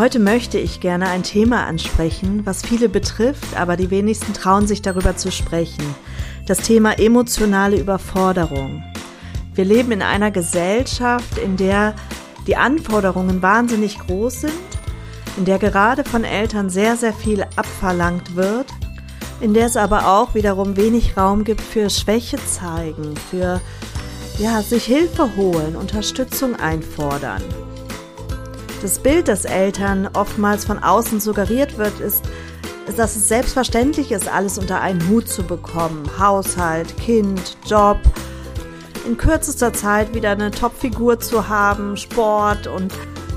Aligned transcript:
Heute 0.00 0.18
möchte 0.18 0.56
ich 0.56 0.80
gerne 0.80 1.10
ein 1.10 1.22
Thema 1.22 1.66
ansprechen, 1.66 2.46
was 2.46 2.62
viele 2.62 2.88
betrifft, 2.88 3.54
aber 3.54 3.76
die 3.76 3.90
wenigsten 3.90 4.32
trauen 4.32 4.66
sich 4.66 4.80
darüber 4.80 5.18
zu 5.18 5.30
sprechen. 5.30 5.94
Das 6.46 6.56
Thema 6.56 6.98
emotionale 6.98 7.78
Überforderung. 7.78 8.82
Wir 9.54 9.66
leben 9.66 9.92
in 9.92 10.00
einer 10.00 10.30
Gesellschaft, 10.30 11.36
in 11.36 11.58
der 11.58 11.94
die 12.46 12.56
Anforderungen 12.56 13.42
wahnsinnig 13.42 13.98
groß 13.98 14.40
sind, 14.40 14.54
in 15.36 15.44
der 15.44 15.58
gerade 15.58 16.02
von 16.02 16.24
Eltern 16.24 16.70
sehr, 16.70 16.96
sehr 16.96 17.12
viel 17.12 17.42
abverlangt 17.56 18.36
wird, 18.36 18.68
in 19.42 19.52
der 19.52 19.66
es 19.66 19.76
aber 19.76 20.08
auch 20.08 20.34
wiederum 20.34 20.78
wenig 20.78 21.18
Raum 21.18 21.44
gibt 21.44 21.60
für 21.60 21.90
Schwäche 21.90 22.38
zeigen, 22.46 23.14
für 23.30 23.60
ja, 24.38 24.62
sich 24.62 24.84
Hilfe 24.84 25.36
holen, 25.36 25.76
Unterstützung 25.76 26.56
einfordern. 26.56 27.42
Das 28.82 28.98
Bild, 28.98 29.28
das 29.28 29.44
Eltern 29.44 30.08
oftmals 30.14 30.64
von 30.64 30.78
außen 30.78 31.20
suggeriert 31.20 31.76
wird, 31.76 32.00
ist, 32.00 32.24
dass 32.96 33.14
es 33.14 33.28
selbstverständlich 33.28 34.10
ist, 34.10 34.26
alles 34.26 34.56
unter 34.56 34.80
einen 34.80 35.06
Hut 35.08 35.28
zu 35.28 35.42
bekommen. 35.42 36.08
Haushalt, 36.18 36.96
Kind, 36.96 37.58
Job. 37.66 37.98
In 39.06 39.16
kürzester 39.16 39.72
Zeit 39.72 40.14
wieder 40.14 40.30
eine 40.30 40.50
Topfigur 40.50 41.20
zu 41.20 41.48
haben, 41.48 41.96
Sport 41.96 42.66
und 42.66 42.92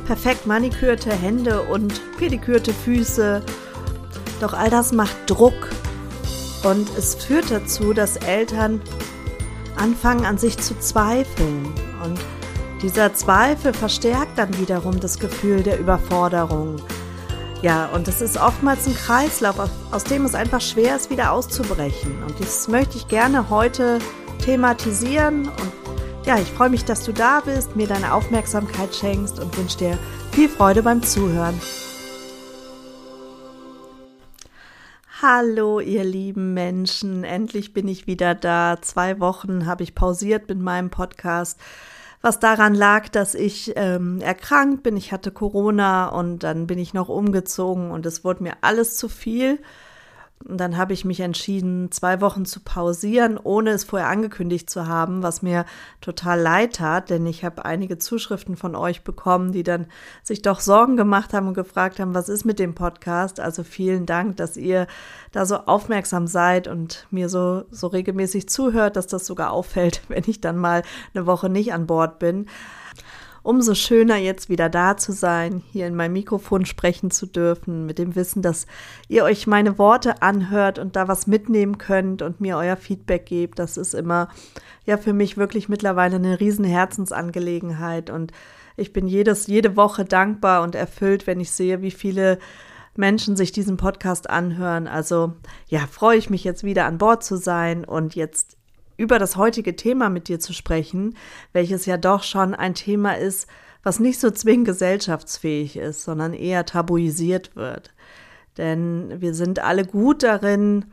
perfekt 0.06 0.46
manikürte 0.46 1.12
Hände 1.12 1.62
und 1.62 2.02
pedikürte 2.18 2.74
Füße. 2.74 3.42
Doch 4.40 4.54
all 4.54 4.70
das 4.70 4.92
macht 4.94 5.16
Druck 5.28 5.70
und 6.64 6.90
es 6.98 7.16
führt 7.16 7.52
dazu, 7.52 7.94
dass 7.94 8.18
Eltern 8.18 8.82
anfangen 9.76 10.26
an 10.26 10.38
sich 10.38 10.58
zu 10.58 10.78
zweifeln 10.80 11.74
und 12.04 12.20
dieser 12.84 13.14
Zweifel 13.14 13.74
verstärkt 13.74 14.38
dann 14.38 14.60
wiederum 14.60 15.00
das 15.00 15.18
Gefühl 15.18 15.64
der 15.64 15.80
Überforderung. 15.80 16.82
Ja, 17.62 17.86
und 17.88 18.10
es 18.10 18.20
ist 18.20 18.36
oftmals 18.36 18.86
ein 18.88 18.94
Kreislauf, 18.94 19.70
aus 19.90 20.04
dem 20.04 20.26
es 20.26 20.36
einfach 20.36 20.60
schwer 20.60 20.98
ist, 20.98 21.10
wieder 21.10 21.32
auszubrechen. 21.32 22.22
Und 22.24 22.38
das 22.42 22.68
möchte 22.68 22.98
ich 22.98 23.08
gerne 23.08 23.50
heute 23.50 24.00
thematisieren. 24.44 25.48
Und 25.48 25.72
ja, 26.26 26.38
ich 26.38 26.52
freue 26.52 26.70
mich, 26.70 26.84
dass 26.84 27.06
du 27.06 27.14
da 27.14 27.40
bist, 27.40 27.78
mir 27.78 27.88
deine 27.88 28.14
Aufmerksamkeit 28.14 28.94
schenkst 28.94 29.40
und 29.40 29.58
wünsche 29.58 29.78
dir 29.78 29.98
viel 30.34 30.50
Freude 30.50 30.84
beim 30.84 31.02
Zuhören. 31.02 31.58
Hallo, 35.22 35.80
ihr 35.80 36.04
lieben 36.04 36.54
Menschen. 36.54 37.24
Endlich 37.24 37.74
bin 37.74 37.88
ich 37.88 38.08
wieder 38.08 38.36
da. 38.36 38.80
Zwei 38.82 39.22
Wochen 39.22 39.68
habe 39.68 39.84
ich 39.84 39.96
pausiert 39.96 40.50
mit 40.50 40.60
meinem 40.60 40.90
Podcast 40.90 41.58
was 42.24 42.40
daran 42.40 42.74
lag, 42.74 43.10
dass 43.10 43.36
ich 43.36 43.74
ähm, 43.76 44.22
erkrankt 44.22 44.82
bin. 44.82 44.96
Ich 44.96 45.12
hatte 45.12 45.30
Corona 45.30 46.08
und 46.08 46.40
dann 46.40 46.68
bin 46.68 46.80
ich 46.80 46.94
noch 46.94 47.10
umgezogen 47.10 47.92
und 47.92 48.06
es 48.06 48.24
wurde 48.24 48.44
mir 48.44 48.54
alles 48.62 48.96
zu 48.96 49.10
viel. 49.10 49.60
Und 50.48 50.58
dann 50.58 50.78
habe 50.78 50.94
ich 50.94 51.06
mich 51.06 51.22
entschieden, 51.22 51.92
zwei 51.92 52.20
Wochen 52.20 52.46
zu 52.46 52.60
pausieren, 52.60 53.40
ohne 53.42 53.72
es 53.72 53.86
vorher 53.86 54.10
angekündigt 54.10 54.70
zu 54.70 54.88
haben, 54.88 55.24
was 55.24 55.42
mir 55.42 55.66
total 56.02 56.40
leid 56.40 56.76
tat, 56.76 57.10
denn 57.10 57.26
ich 57.26 57.46
habe 57.46 57.64
einige 57.64 57.98
Zuschriften 57.98 58.58
von 58.58 58.76
euch 58.76 59.04
bekommen, 59.04 59.54
die 59.54 59.64
dann 59.64 59.88
sich 60.22 60.42
doch 60.42 60.60
Sorgen 60.60 60.98
gemacht 60.98 61.34
haben 61.34 61.48
und 61.48 61.54
gefragt 61.54 62.00
haben, 62.00 62.14
was 62.14 62.28
ist 62.28 62.44
mit 62.44 62.60
dem 62.60 62.76
Podcast? 62.76 63.40
Also 63.40 63.64
vielen 63.64 64.06
Dank, 64.06 64.38
dass 64.38 64.58
ihr 64.58 64.88
da 65.32 65.46
so 65.46 65.58
aufmerksam 65.58 66.28
seid 66.28 66.68
und 66.68 67.08
mir 67.10 67.30
so, 67.30 67.64
so 67.72 67.88
regelmäßig 67.88 68.50
zuhört, 68.50 68.98
dass 68.98 69.08
das 69.08 69.26
sogar 69.26 69.52
auffällt, 69.52 70.02
wenn 70.10 70.24
ich 70.28 70.42
dann 70.42 70.58
mal 70.58 70.84
eine 71.14 71.26
Woche 71.26 71.50
nicht 71.50 71.74
an 71.74 71.88
Bord 71.88 72.20
bin 72.20 72.48
umso 73.44 73.76
schöner 73.76 74.16
jetzt 74.16 74.50
wieder 74.50 74.70
da 74.70 74.96
zu 74.96 75.12
sein, 75.12 75.62
hier 75.72 75.86
in 75.86 75.96
mein 75.96 76.14
Mikrofon 76.14 76.66
sprechen 76.66 77.12
zu 77.12 77.26
dürfen, 77.26 77.86
mit 77.86 78.00
dem 78.00 78.16
Wissen, 78.16 78.42
dass 78.42 78.66
ihr 79.10 79.26
euch 79.26 79.48
meine 79.48 79.78
Worte 79.78 80.22
anhört 80.22 80.80
und 80.80 80.96
da 80.96 81.10
was 81.10 81.28
mitnehmen 81.28 81.78
könnt 81.78 82.22
und 82.22 82.40
mir 82.40 82.58
euer 82.58 82.78
Feedback 82.78 83.26
gebt. 83.26 83.60
Das 83.60 83.76
ist 83.76 83.94
immer 83.94 84.30
ja 84.86 84.98
für 84.98 85.14
mich 85.14 85.38
wirklich 85.38 85.68
mittlerweile 85.70 86.16
eine 86.16 86.40
riesen 86.40 86.66
Herzensangelegenheit 86.66 88.10
und 88.10 88.32
ich 88.76 88.94
bin 88.94 89.08
jedes, 89.08 89.48
jede 89.48 89.76
Woche 89.76 90.06
dankbar 90.06 90.64
und 90.64 90.74
erfüllt, 90.74 91.28
wenn 91.28 91.40
ich 91.40 91.52
sehe, 91.52 91.82
wie 91.82 91.92
viele 91.92 92.40
Menschen 92.96 93.36
sich 93.36 93.52
diesen 93.52 93.78
Podcast 93.78 94.30
anhören. 94.30 94.88
Also 94.88 95.34
ja, 95.68 95.82
freue 95.88 96.18
ich 96.18 96.30
mich 96.30 96.44
jetzt 96.44 96.64
wieder 96.64 96.86
an 96.86 96.98
Bord 96.98 97.24
zu 97.24 97.38
sein 97.38 97.86
und 97.86 98.16
jetzt 98.16 98.58
über 98.98 99.20
das 99.20 99.36
heutige 99.36 99.76
Thema 99.76 100.10
mit 100.10 100.28
dir 100.28 100.40
zu 100.40 100.54
sprechen, 100.54 101.16
welches 101.52 101.86
ja 101.86 101.98
doch 101.98 102.24
schon 102.24 102.54
ein 102.54 102.76
Thema 102.76 103.18
ist, 103.18 103.48
was 103.84 104.00
nicht 104.00 104.20
so 104.20 104.32
zwingend 104.32 104.66
gesellschaftsfähig 104.68 105.78
ist, 105.78 106.04
sondern 106.04 106.34
eher 106.34 106.66
tabuisiert 106.66 107.56
wird. 107.56 107.94
Denn 108.58 109.20
wir 109.20 109.34
sind 109.34 109.60
alle 109.60 109.86
gut 109.86 110.24
darin, 110.24 110.86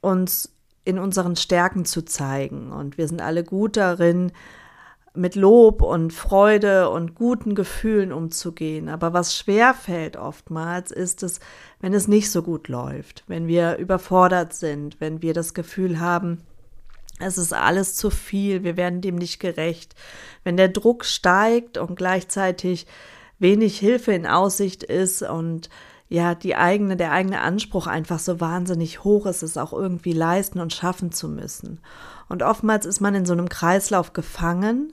uns 0.00 0.52
in 0.84 0.98
unseren 0.98 1.36
Stärken 1.36 1.84
zu 1.84 2.02
zeigen. 2.02 2.72
Und 2.72 2.98
wir 2.98 3.08
sind 3.08 3.20
alle 3.20 3.44
gut 3.44 3.76
darin, 3.76 4.32
mit 5.12 5.34
Lob 5.34 5.82
und 5.82 6.12
Freude 6.12 6.88
und 6.88 7.14
guten 7.14 7.54
Gefühlen 7.54 8.12
umzugehen. 8.12 8.88
Aber 8.88 9.12
was 9.12 9.36
schwer 9.36 9.74
fällt 9.74 10.16
oftmals, 10.16 10.92
ist 10.92 11.22
es, 11.22 11.40
wenn 11.80 11.94
es 11.94 12.06
nicht 12.06 12.30
so 12.30 12.42
gut 12.42 12.68
läuft, 12.68 13.24
wenn 13.26 13.48
wir 13.48 13.76
überfordert 13.78 14.52
sind, 14.52 15.00
wenn 15.00 15.20
wir 15.20 15.34
das 15.34 15.52
Gefühl 15.52 15.98
haben, 15.98 16.38
es 17.20 17.38
ist 17.38 17.52
alles 17.52 17.94
zu 17.94 18.10
viel, 18.10 18.64
wir 18.64 18.76
werden 18.76 19.00
dem 19.00 19.16
nicht 19.16 19.38
gerecht. 19.38 19.94
Wenn 20.42 20.56
der 20.56 20.68
Druck 20.68 21.04
steigt 21.04 21.78
und 21.78 21.96
gleichzeitig 21.96 22.86
wenig 23.38 23.78
Hilfe 23.78 24.12
in 24.12 24.26
Aussicht 24.26 24.82
ist 24.82 25.22
und 25.22 25.68
ja, 26.08 26.34
die 26.34 26.56
eigene, 26.56 26.96
der 26.96 27.12
eigene 27.12 27.40
Anspruch 27.40 27.86
einfach 27.86 28.18
so 28.18 28.40
wahnsinnig 28.40 29.04
hoch 29.04 29.26
ist, 29.26 29.42
es 29.42 29.56
auch 29.56 29.72
irgendwie 29.72 30.12
leisten 30.12 30.58
und 30.58 30.72
schaffen 30.72 31.12
zu 31.12 31.28
müssen. 31.28 31.80
Und 32.28 32.42
oftmals 32.42 32.84
ist 32.84 33.00
man 33.00 33.14
in 33.14 33.24
so 33.24 33.32
einem 33.32 33.48
Kreislauf 33.48 34.12
gefangen. 34.12 34.92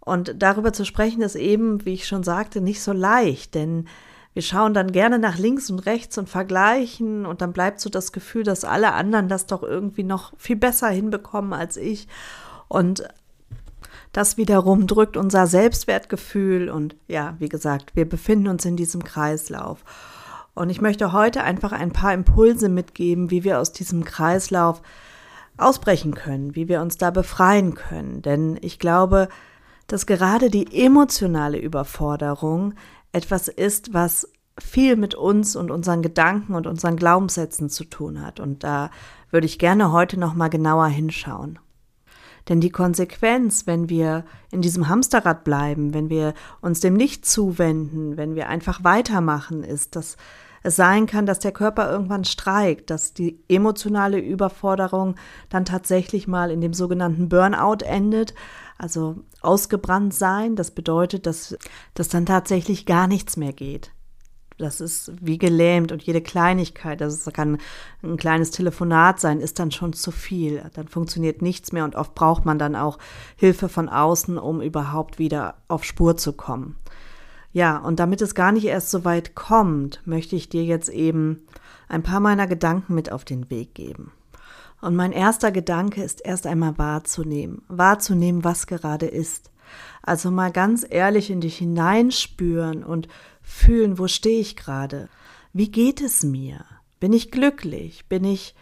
Und 0.00 0.34
darüber 0.38 0.74
zu 0.74 0.84
sprechen 0.84 1.22
ist 1.22 1.34
eben, 1.34 1.84
wie 1.86 1.94
ich 1.94 2.06
schon 2.06 2.24
sagte, 2.24 2.60
nicht 2.60 2.82
so 2.82 2.92
leicht, 2.92 3.54
denn 3.54 3.88
wir 4.34 4.42
schauen 4.42 4.74
dann 4.74 4.92
gerne 4.92 5.18
nach 5.18 5.38
links 5.38 5.70
und 5.70 5.80
rechts 5.80 6.18
und 6.18 6.28
vergleichen 6.28 7.26
und 7.26 7.40
dann 7.40 7.52
bleibt 7.52 7.80
so 7.80 7.90
das 7.90 8.12
Gefühl, 8.12 8.44
dass 8.44 8.64
alle 8.64 8.92
anderen 8.92 9.28
das 9.28 9.46
doch 9.46 9.62
irgendwie 9.62 10.04
noch 10.04 10.32
viel 10.36 10.56
besser 10.56 10.88
hinbekommen 10.88 11.52
als 11.52 11.76
ich. 11.76 12.06
Und 12.68 13.08
das 14.12 14.36
wiederum 14.36 14.86
drückt 14.86 15.16
unser 15.16 15.46
Selbstwertgefühl 15.46 16.70
und 16.70 16.96
ja, 17.08 17.34
wie 17.38 17.48
gesagt, 17.48 17.94
wir 17.94 18.08
befinden 18.08 18.48
uns 18.48 18.64
in 18.64 18.76
diesem 18.76 19.04
Kreislauf. 19.04 19.84
Und 20.54 20.70
ich 20.70 20.80
möchte 20.80 21.12
heute 21.12 21.44
einfach 21.44 21.72
ein 21.72 21.92
paar 21.92 22.12
Impulse 22.12 22.68
mitgeben, 22.68 23.30
wie 23.30 23.44
wir 23.44 23.60
aus 23.60 23.72
diesem 23.72 24.04
Kreislauf 24.04 24.82
ausbrechen 25.56 26.14
können, 26.14 26.54
wie 26.56 26.68
wir 26.68 26.80
uns 26.80 26.96
da 26.96 27.10
befreien 27.10 27.74
können. 27.74 28.22
Denn 28.22 28.58
ich 28.60 28.78
glaube, 28.78 29.28
dass 29.86 30.06
gerade 30.06 30.50
die 30.50 30.84
emotionale 30.84 31.58
Überforderung 31.58 32.74
etwas 33.18 33.48
ist, 33.48 33.92
was 33.92 34.28
viel 34.58 34.96
mit 34.96 35.14
uns 35.14 35.56
und 35.56 35.70
unseren 35.70 36.02
Gedanken 36.02 36.54
und 36.54 36.66
unseren 36.66 36.96
Glaubenssätzen 36.96 37.68
zu 37.68 37.84
tun 37.84 38.24
hat. 38.24 38.40
Und 38.40 38.62
da 38.64 38.90
würde 39.30 39.46
ich 39.46 39.58
gerne 39.58 39.92
heute 39.92 40.18
noch 40.18 40.34
mal 40.34 40.48
genauer 40.48 40.86
hinschauen. 40.86 41.58
Denn 42.48 42.60
die 42.60 42.70
Konsequenz, 42.70 43.66
wenn 43.66 43.88
wir 43.88 44.24
in 44.50 44.62
diesem 44.62 44.88
Hamsterrad 44.88 45.44
bleiben, 45.44 45.92
wenn 45.92 46.08
wir 46.08 46.32
uns 46.60 46.80
dem 46.80 46.94
nicht 46.94 47.26
zuwenden, 47.26 48.16
wenn 48.16 48.36
wir 48.36 48.48
einfach 48.48 48.84
weitermachen, 48.84 49.62
ist, 49.64 49.96
dass 49.96 50.16
es 50.62 50.76
sein 50.76 51.06
kann, 51.06 51.26
dass 51.26 51.38
der 51.38 51.52
Körper 51.52 51.90
irgendwann 51.90 52.24
streikt, 52.24 52.90
dass 52.90 53.12
die 53.12 53.38
emotionale 53.48 54.18
Überforderung 54.18 55.16
dann 55.48 55.64
tatsächlich 55.64 56.26
mal 56.26 56.50
in 56.50 56.60
dem 56.60 56.72
sogenannten 56.72 57.28
Burnout 57.28 57.84
endet, 57.84 58.34
also 58.78 59.16
ausgebrannt 59.42 60.14
sein. 60.14 60.56
Das 60.56 60.70
bedeutet, 60.70 61.26
dass, 61.26 61.56
dass 61.94 62.08
dann 62.08 62.26
tatsächlich 62.26 62.86
gar 62.86 63.06
nichts 63.06 63.36
mehr 63.36 63.52
geht. 63.52 63.92
Das 64.56 64.80
ist 64.80 65.12
wie 65.20 65.38
gelähmt 65.38 65.92
und 65.92 66.02
jede 66.02 66.20
Kleinigkeit, 66.20 67.00
das 67.00 67.24
kann 67.32 67.58
ein 68.02 68.16
kleines 68.16 68.50
Telefonat 68.50 69.20
sein, 69.20 69.40
ist 69.40 69.60
dann 69.60 69.70
schon 69.70 69.92
zu 69.92 70.10
viel. 70.10 70.68
Dann 70.74 70.88
funktioniert 70.88 71.42
nichts 71.42 71.70
mehr 71.70 71.84
und 71.84 71.94
oft 71.94 72.14
braucht 72.16 72.44
man 72.44 72.58
dann 72.58 72.74
auch 72.74 72.98
Hilfe 73.36 73.68
von 73.68 73.88
außen, 73.88 74.36
um 74.36 74.60
überhaupt 74.60 75.20
wieder 75.20 75.62
auf 75.68 75.84
Spur 75.84 76.16
zu 76.16 76.32
kommen. 76.32 76.76
Ja, 77.52 77.78
und 77.78 78.00
damit 78.00 78.20
es 78.20 78.34
gar 78.34 78.50
nicht 78.50 78.66
erst 78.66 78.90
so 78.90 79.04
weit 79.04 79.36
kommt, 79.36 80.02
möchte 80.04 80.34
ich 80.34 80.48
dir 80.48 80.64
jetzt 80.64 80.88
eben 80.88 81.46
ein 81.88 82.02
paar 82.02 82.20
meiner 82.20 82.48
Gedanken 82.48 82.94
mit 82.94 83.12
auf 83.12 83.24
den 83.24 83.48
Weg 83.50 83.74
geben. 83.74 84.12
Und 84.80 84.94
mein 84.94 85.12
erster 85.12 85.50
Gedanke 85.50 86.02
ist 86.02 86.24
erst 86.24 86.46
einmal 86.46 86.78
wahrzunehmen, 86.78 87.62
wahrzunehmen, 87.68 88.44
was 88.44 88.66
gerade 88.66 89.06
ist. 89.06 89.50
Also 90.02 90.30
mal 90.30 90.52
ganz 90.52 90.86
ehrlich 90.88 91.30
in 91.30 91.40
dich 91.40 91.58
hineinspüren 91.58 92.84
und 92.84 93.08
fühlen, 93.42 93.98
wo 93.98 94.08
stehe 94.08 94.40
ich 94.40 94.56
gerade? 94.56 95.08
Wie 95.52 95.70
geht 95.70 96.00
es 96.00 96.22
mir? 96.22 96.64
Bin 97.00 97.12
ich 97.12 97.30
glücklich? 97.30 98.06
Bin 98.08 98.24
ich 98.24 98.54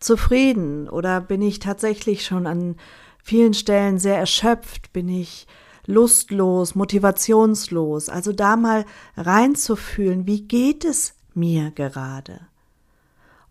zufrieden? 0.00 0.88
Oder 0.88 1.20
bin 1.20 1.42
ich 1.42 1.58
tatsächlich 1.60 2.24
schon 2.24 2.46
an 2.46 2.76
vielen 3.22 3.54
Stellen 3.54 3.98
sehr 3.98 4.18
erschöpft? 4.18 4.92
Bin 4.92 5.08
ich 5.08 5.46
lustlos, 5.86 6.74
motivationslos? 6.74 8.08
Also 8.08 8.32
da 8.32 8.56
mal 8.56 8.84
reinzufühlen, 9.16 10.26
wie 10.26 10.42
geht 10.42 10.84
es 10.84 11.14
mir 11.34 11.70
gerade? 11.70 12.49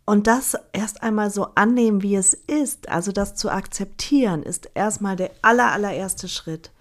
Und 0.10 0.26
das 0.26 0.58
erst 0.74 1.04
einmal 1.04 1.30
so 1.30 1.50
annehmen, 1.54 2.02
wie 2.02 2.16
es 2.16 2.34
ist, 2.34 2.90
also 2.90 3.12
das 3.12 3.36
zu 3.36 3.52
akzeptieren, 3.52 4.42
ist 4.42 4.72
erstmal 4.74 5.16
der 5.16 5.30
aller, 5.44 5.72
allererste 5.72 6.28
Schritt. 6.28 6.72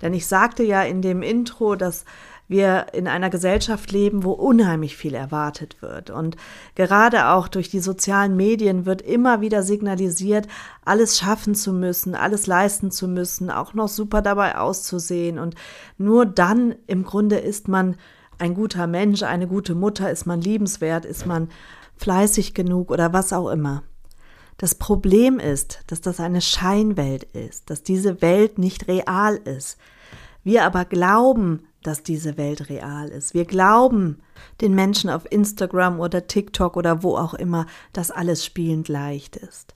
Denn 0.00 0.14
ich 0.14 0.26
sagte 0.26 0.62
ja 0.62 0.80
in 0.80 1.02
dem 1.02 1.20
Intro, 1.20 1.76
dass 1.76 2.06
wir 2.48 2.86
in 2.94 3.08
einer 3.08 3.28
Gesellschaft 3.28 3.92
leben, 3.92 4.24
wo 4.24 4.32
unheimlich 4.32 4.96
viel 4.96 5.12
erwartet 5.12 5.82
wird. 5.82 6.08
Und 6.08 6.38
gerade 6.74 7.28
auch 7.28 7.48
durch 7.48 7.68
die 7.68 7.80
sozialen 7.80 8.36
Medien 8.36 8.86
wird 8.86 9.02
immer 9.02 9.42
wieder 9.42 9.62
signalisiert, 9.62 10.48
alles 10.82 11.18
schaffen 11.18 11.54
zu 11.54 11.74
müssen, 11.74 12.14
alles 12.14 12.46
leisten 12.46 12.90
zu 12.90 13.06
müssen, 13.06 13.50
auch 13.50 13.74
noch 13.74 13.88
super 13.88 14.22
dabei 14.22 14.56
auszusehen. 14.56 15.38
Und 15.38 15.56
nur 15.98 16.24
dann 16.24 16.74
im 16.86 17.04
Grunde 17.04 17.36
ist 17.36 17.68
man 17.68 17.96
ein 18.38 18.54
guter 18.54 18.86
Mensch, 18.86 19.22
eine 19.24 19.46
gute 19.46 19.74
Mutter, 19.74 20.10
ist 20.10 20.24
man 20.24 20.40
liebenswert, 20.40 21.04
ist 21.04 21.26
man 21.26 21.50
fleißig 22.02 22.52
genug 22.52 22.90
oder 22.90 23.12
was 23.12 23.32
auch 23.32 23.48
immer. 23.48 23.84
Das 24.58 24.74
Problem 24.74 25.38
ist, 25.38 25.80
dass 25.86 26.00
das 26.00 26.20
eine 26.20 26.40
Scheinwelt 26.40 27.24
ist, 27.24 27.70
dass 27.70 27.82
diese 27.82 28.20
Welt 28.20 28.58
nicht 28.58 28.88
real 28.88 29.36
ist. 29.36 29.78
Wir 30.44 30.64
aber 30.64 30.84
glauben, 30.84 31.64
dass 31.82 32.02
diese 32.02 32.36
Welt 32.36 32.68
real 32.68 33.08
ist. 33.08 33.34
Wir 33.34 33.44
glauben 33.44 34.20
den 34.60 34.74
Menschen 34.74 35.10
auf 35.10 35.30
Instagram 35.30 36.00
oder 36.00 36.26
TikTok 36.26 36.76
oder 36.76 37.02
wo 37.02 37.16
auch 37.16 37.34
immer, 37.34 37.66
dass 37.92 38.10
alles 38.10 38.44
spielend 38.44 38.88
leicht 38.88 39.36
ist. 39.36 39.74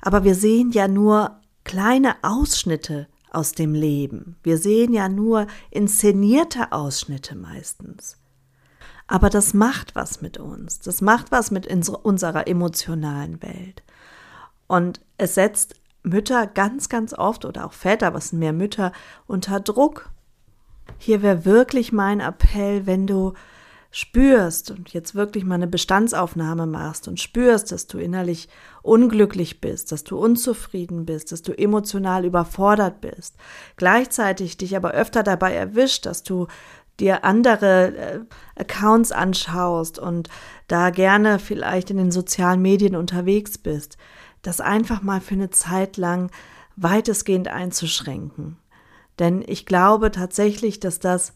Aber 0.00 0.24
wir 0.24 0.34
sehen 0.34 0.70
ja 0.72 0.88
nur 0.88 1.40
kleine 1.64 2.16
Ausschnitte 2.22 3.08
aus 3.30 3.52
dem 3.52 3.74
Leben. 3.74 4.36
Wir 4.42 4.58
sehen 4.58 4.92
ja 4.92 5.08
nur 5.08 5.46
inszenierte 5.70 6.72
Ausschnitte 6.72 7.34
meistens. 7.34 8.18
Aber 9.06 9.30
das 9.30 9.54
macht 9.54 9.94
was 9.94 10.22
mit 10.22 10.38
uns. 10.38 10.80
Das 10.80 11.00
macht 11.00 11.32
was 11.32 11.50
mit 11.50 11.66
unserer 11.66 12.46
emotionalen 12.46 13.42
Welt. 13.42 13.82
Und 14.66 15.00
es 15.18 15.34
setzt 15.34 15.74
Mütter 16.02 16.46
ganz, 16.46 16.88
ganz 16.88 17.14
oft 17.14 17.44
oder 17.44 17.66
auch 17.66 17.72
Väter, 17.72 18.14
was 18.14 18.30
sind 18.30 18.38
mehr 18.38 18.52
Mütter, 18.52 18.92
unter 19.26 19.60
Druck. 19.60 20.10
Hier 20.98 21.22
wäre 21.22 21.44
wirklich 21.44 21.92
mein 21.92 22.20
Appell, 22.20 22.86
wenn 22.86 23.06
du 23.06 23.34
spürst 23.94 24.70
und 24.70 24.94
jetzt 24.94 25.14
wirklich 25.14 25.44
mal 25.44 25.56
eine 25.56 25.66
Bestandsaufnahme 25.66 26.66
machst 26.66 27.08
und 27.08 27.20
spürst, 27.20 27.70
dass 27.72 27.86
du 27.86 27.98
innerlich 27.98 28.48
unglücklich 28.80 29.60
bist, 29.60 29.92
dass 29.92 30.02
du 30.02 30.16
unzufrieden 30.16 31.04
bist, 31.04 31.30
dass 31.30 31.42
du 31.42 31.52
emotional 31.52 32.24
überfordert 32.24 33.02
bist, 33.02 33.36
gleichzeitig 33.76 34.56
dich 34.56 34.76
aber 34.76 34.92
öfter 34.92 35.22
dabei 35.22 35.52
erwischt, 35.52 36.06
dass 36.06 36.22
du 36.22 36.46
dir 37.00 37.24
andere 37.24 37.96
äh, 37.96 38.20
Accounts 38.56 39.12
anschaust 39.12 39.98
und 39.98 40.28
da 40.68 40.90
gerne 40.90 41.38
vielleicht 41.38 41.90
in 41.90 41.96
den 41.96 42.12
sozialen 42.12 42.62
Medien 42.62 42.96
unterwegs 42.96 43.58
bist, 43.58 43.96
das 44.42 44.60
einfach 44.60 45.02
mal 45.02 45.20
für 45.20 45.34
eine 45.34 45.50
Zeit 45.50 45.96
lang 45.96 46.30
weitestgehend 46.76 47.48
einzuschränken. 47.48 48.56
Denn 49.18 49.44
ich 49.46 49.66
glaube 49.66 50.10
tatsächlich, 50.10 50.80
dass 50.80 50.98
das 50.98 51.32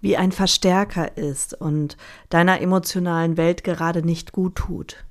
wie 0.00 0.16
ein 0.16 0.32
Verstärker 0.32 1.16
ist 1.16 1.54
und 1.54 1.96
deiner 2.28 2.60
emotionalen 2.60 3.36
Welt 3.36 3.64
gerade 3.64 4.02
nicht 4.02 4.32
gut 4.32 4.56
tut. 4.56 5.04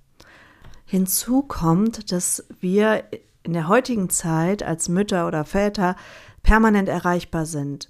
Hinzu 0.86 1.42
kommt, 1.42 2.12
dass 2.12 2.46
wir 2.60 3.04
in 3.42 3.54
der 3.54 3.68
heutigen 3.68 4.10
Zeit 4.10 4.64
als 4.64 4.90
Mütter 4.90 5.28
oder 5.28 5.44
Väter 5.44 5.96
permanent 6.44 6.90
erreichbar 6.90 7.46
sind. 7.46 7.90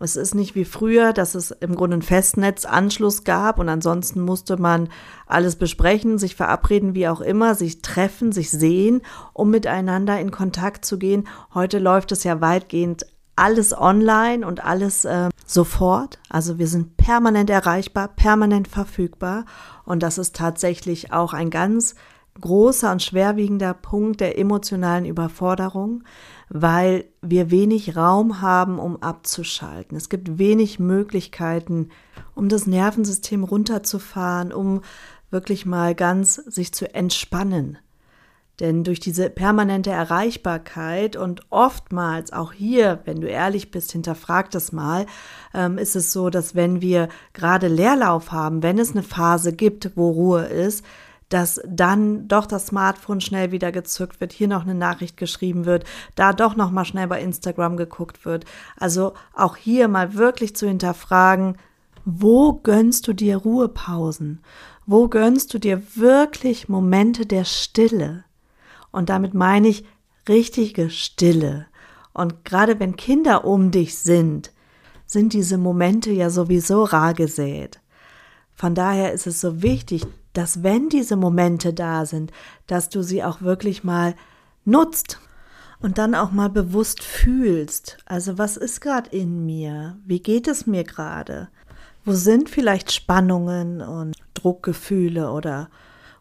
Es 0.00 0.16
ist 0.16 0.34
nicht 0.34 0.56
wie 0.56 0.64
früher, 0.64 1.12
dass 1.12 1.36
es 1.36 1.52
im 1.52 1.76
Grunde 1.76 1.94
einen 1.94 2.02
Festnetzanschluss 2.02 3.22
gab 3.22 3.58
und 3.60 3.68
ansonsten 3.68 4.20
musste 4.20 4.56
man 4.56 4.88
alles 5.26 5.56
besprechen, 5.56 6.18
sich 6.18 6.34
verabreden, 6.34 6.94
wie 6.94 7.06
auch 7.06 7.20
immer, 7.20 7.54
sich 7.54 7.80
treffen, 7.80 8.32
sich 8.32 8.50
sehen, 8.50 9.02
um 9.32 9.50
miteinander 9.50 10.18
in 10.18 10.32
Kontakt 10.32 10.84
zu 10.84 10.98
gehen. 10.98 11.28
Heute 11.54 11.78
läuft 11.78 12.10
es 12.10 12.24
ja 12.24 12.40
weitgehend 12.40 13.06
alles 13.36 13.76
online 13.76 14.46
und 14.46 14.64
alles 14.64 15.04
äh, 15.04 15.28
sofort. 15.46 16.18
Also 16.28 16.58
wir 16.58 16.68
sind 16.68 16.96
permanent 16.96 17.50
erreichbar, 17.50 18.08
permanent 18.08 18.68
verfügbar 18.68 19.44
und 19.84 20.02
das 20.02 20.18
ist 20.18 20.36
tatsächlich 20.36 21.12
auch 21.12 21.32
ein 21.32 21.50
ganz 21.50 21.94
großer 22.40 22.90
und 22.90 23.02
schwerwiegender 23.02 23.74
Punkt 23.74 24.20
der 24.20 24.38
emotionalen 24.38 25.04
Überforderung, 25.04 26.02
weil 26.48 27.06
wir 27.22 27.50
wenig 27.50 27.96
Raum 27.96 28.40
haben, 28.40 28.78
um 28.78 29.02
abzuschalten. 29.02 29.96
Es 29.96 30.08
gibt 30.08 30.38
wenig 30.38 30.78
Möglichkeiten, 30.78 31.88
um 32.34 32.48
das 32.48 32.66
Nervensystem 32.66 33.44
runterzufahren, 33.44 34.52
um 34.52 34.82
wirklich 35.30 35.66
mal 35.66 35.94
ganz 35.94 36.36
sich 36.36 36.72
zu 36.72 36.94
entspannen. 36.94 37.78
Denn 38.60 38.84
durch 38.84 39.00
diese 39.00 39.30
permanente 39.30 39.90
Erreichbarkeit 39.90 41.16
und 41.16 41.40
oftmals 41.50 42.32
auch 42.32 42.52
hier, 42.52 43.00
wenn 43.04 43.20
du 43.20 43.28
ehrlich 43.28 43.72
bist, 43.72 43.90
hinterfrag 43.90 44.50
das 44.52 44.70
mal, 44.70 45.06
ähm, 45.52 45.76
ist 45.76 45.96
es 45.96 46.12
so, 46.12 46.30
dass 46.30 46.54
wenn 46.54 46.80
wir 46.80 47.08
gerade 47.32 47.66
Leerlauf 47.66 48.30
haben, 48.30 48.62
wenn 48.62 48.78
es 48.78 48.92
eine 48.92 49.02
Phase 49.02 49.52
gibt, 49.52 49.96
wo 49.96 50.08
Ruhe 50.08 50.44
ist, 50.44 50.84
dass 51.28 51.60
dann 51.66 52.28
doch 52.28 52.46
das 52.46 52.66
Smartphone 52.66 53.20
schnell 53.20 53.50
wieder 53.50 53.72
gezückt 53.72 54.20
wird, 54.20 54.32
hier 54.32 54.48
noch 54.48 54.62
eine 54.62 54.74
Nachricht 54.74 55.16
geschrieben 55.16 55.64
wird, 55.64 55.84
da 56.14 56.32
doch 56.32 56.56
noch 56.56 56.70
mal 56.70 56.84
schnell 56.84 57.08
bei 57.08 57.20
Instagram 57.20 57.76
geguckt 57.76 58.24
wird. 58.24 58.44
Also 58.76 59.14
auch 59.34 59.56
hier 59.56 59.88
mal 59.88 60.14
wirklich 60.14 60.54
zu 60.54 60.66
hinterfragen, 60.66 61.56
wo 62.04 62.54
gönnst 62.54 63.08
du 63.08 63.14
dir 63.14 63.38
Ruhepausen? 63.38 64.40
Wo 64.86 65.08
gönnst 65.08 65.54
du 65.54 65.58
dir 65.58 65.82
wirklich 65.94 66.68
Momente 66.68 67.24
der 67.24 67.44
Stille? 67.44 68.24
Und 68.90 69.08
damit 69.08 69.32
meine 69.32 69.68
ich 69.68 69.84
richtige 70.28 70.90
Stille. 70.90 71.66
Und 72.12 72.44
gerade 72.44 72.78
wenn 72.78 72.96
Kinder 72.96 73.44
um 73.44 73.70
dich 73.70 73.96
sind, 73.98 74.52
sind 75.06 75.32
diese 75.32 75.58
Momente 75.58 76.10
ja 76.10 76.30
sowieso 76.30 76.84
rar 76.84 77.14
gesät. 77.14 77.80
Von 78.54 78.74
daher 78.74 79.12
ist 79.12 79.26
es 79.26 79.40
so 79.40 79.62
wichtig, 79.62 80.06
dass 80.34 80.62
wenn 80.62 80.90
diese 80.90 81.16
Momente 81.16 81.72
da 81.72 82.04
sind, 82.04 82.32
dass 82.66 82.90
du 82.90 83.02
sie 83.02 83.24
auch 83.24 83.40
wirklich 83.40 83.82
mal 83.82 84.14
nutzt 84.64 85.18
und 85.80 85.98
dann 85.98 86.14
auch 86.14 86.32
mal 86.32 86.50
bewusst 86.50 87.02
fühlst. 87.02 87.98
Also 88.04 88.36
was 88.38 88.56
ist 88.56 88.80
gerade 88.80 89.10
in 89.10 89.44
mir? 89.46 89.98
Wie 90.04 90.20
geht 90.20 90.48
es 90.48 90.66
mir 90.66 90.84
gerade? 90.84 91.48
Wo 92.04 92.12
sind 92.12 92.50
vielleicht 92.50 92.92
Spannungen 92.92 93.80
und 93.80 94.14
Druckgefühle 94.34 95.30
oder 95.30 95.68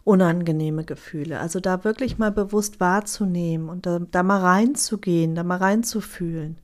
unangenehme 0.03 0.83
Gefühle? 0.83 1.39
Also 1.39 1.59
da 1.59 1.83
wirklich 1.83 2.17
mal 2.17 2.31
bewusst 2.31 2.79
wahrzunehmen 2.79 3.69
und 3.69 3.85
da, 3.85 3.99
da 3.99 4.23
mal 4.23 4.39
reinzugehen, 4.39 5.35
da 5.35 5.43
mal 5.43 5.57
reinzufühlen. 5.57 6.57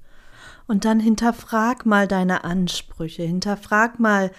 Und 0.68 0.86
dann 0.86 1.00
hinterfrag 1.00 1.86
mal 1.86 2.08
deine 2.08 2.44
Ansprüche, 2.44 3.24
hinterfrag 3.24 4.00
mal, 4.00 4.32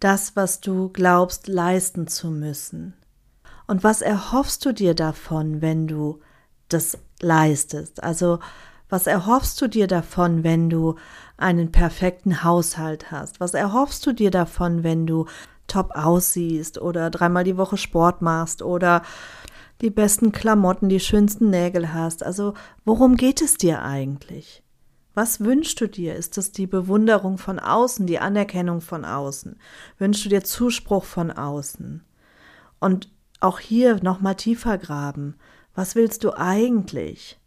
das, 0.00 0.36
was 0.36 0.60
du 0.60 0.90
glaubst 0.90 1.48
leisten 1.48 2.06
zu 2.06 2.30
müssen? 2.30 2.94
Und 3.66 3.82
was 3.82 4.02
erhoffst 4.02 4.64
du 4.64 4.72
dir 4.72 4.94
davon, 4.94 5.60
wenn 5.60 5.86
du 5.86 6.20
das 6.68 6.98
leistest? 7.20 8.02
Also 8.02 8.38
was 8.88 9.08
erhoffst 9.08 9.60
du 9.60 9.68
dir 9.68 9.88
davon, 9.88 10.44
wenn 10.44 10.70
du 10.70 10.94
einen 11.36 11.72
perfekten 11.72 12.44
Haushalt 12.44 13.10
hast? 13.10 13.40
Was 13.40 13.54
erhoffst 13.54 14.06
du 14.06 14.12
dir 14.12 14.30
davon, 14.30 14.84
wenn 14.84 15.06
du 15.06 15.26
top 15.66 15.90
aussiehst 15.94 16.80
oder 16.80 17.10
dreimal 17.10 17.42
die 17.42 17.56
Woche 17.56 17.76
Sport 17.76 18.22
machst 18.22 18.62
oder 18.62 19.02
die 19.80 19.90
besten 19.90 20.30
Klamotten, 20.30 20.88
die 20.88 21.00
schönsten 21.00 21.50
Nägel 21.50 21.92
hast? 21.92 22.22
Also 22.22 22.54
worum 22.84 23.16
geht 23.16 23.42
es 23.42 23.56
dir 23.56 23.82
eigentlich? 23.82 24.62
Was 25.16 25.40
wünschst 25.40 25.80
du 25.80 25.88
dir? 25.88 26.14
Ist 26.14 26.36
es 26.36 26.52
die 26.52 26.66
Bewunderung 26.66 27.38
von 27.38 27.58
außen, 27.58 28.06
die 28.06 28.18
Anerkennung 28.18 28.82
von 28.82 29.06
außen? 29.06 29.58
Wünschst 29.96 30.26
du 30.26 30.28
dir 30.28 30.44
Zuspruch 30.44 31.04
von 31.04 31.30
außen? 31.30 32.04
Und 32.80 33.08
auch 33.40 33.58
hier 33.58 33.96
nochmal 34.02 34.34
tiefer 34.34 34.76
graben. 34.76 35.36
Was 35.74 35.94
willst 35.94 36.22
du 36.22 36.36
eigentlich? 36.36 37.40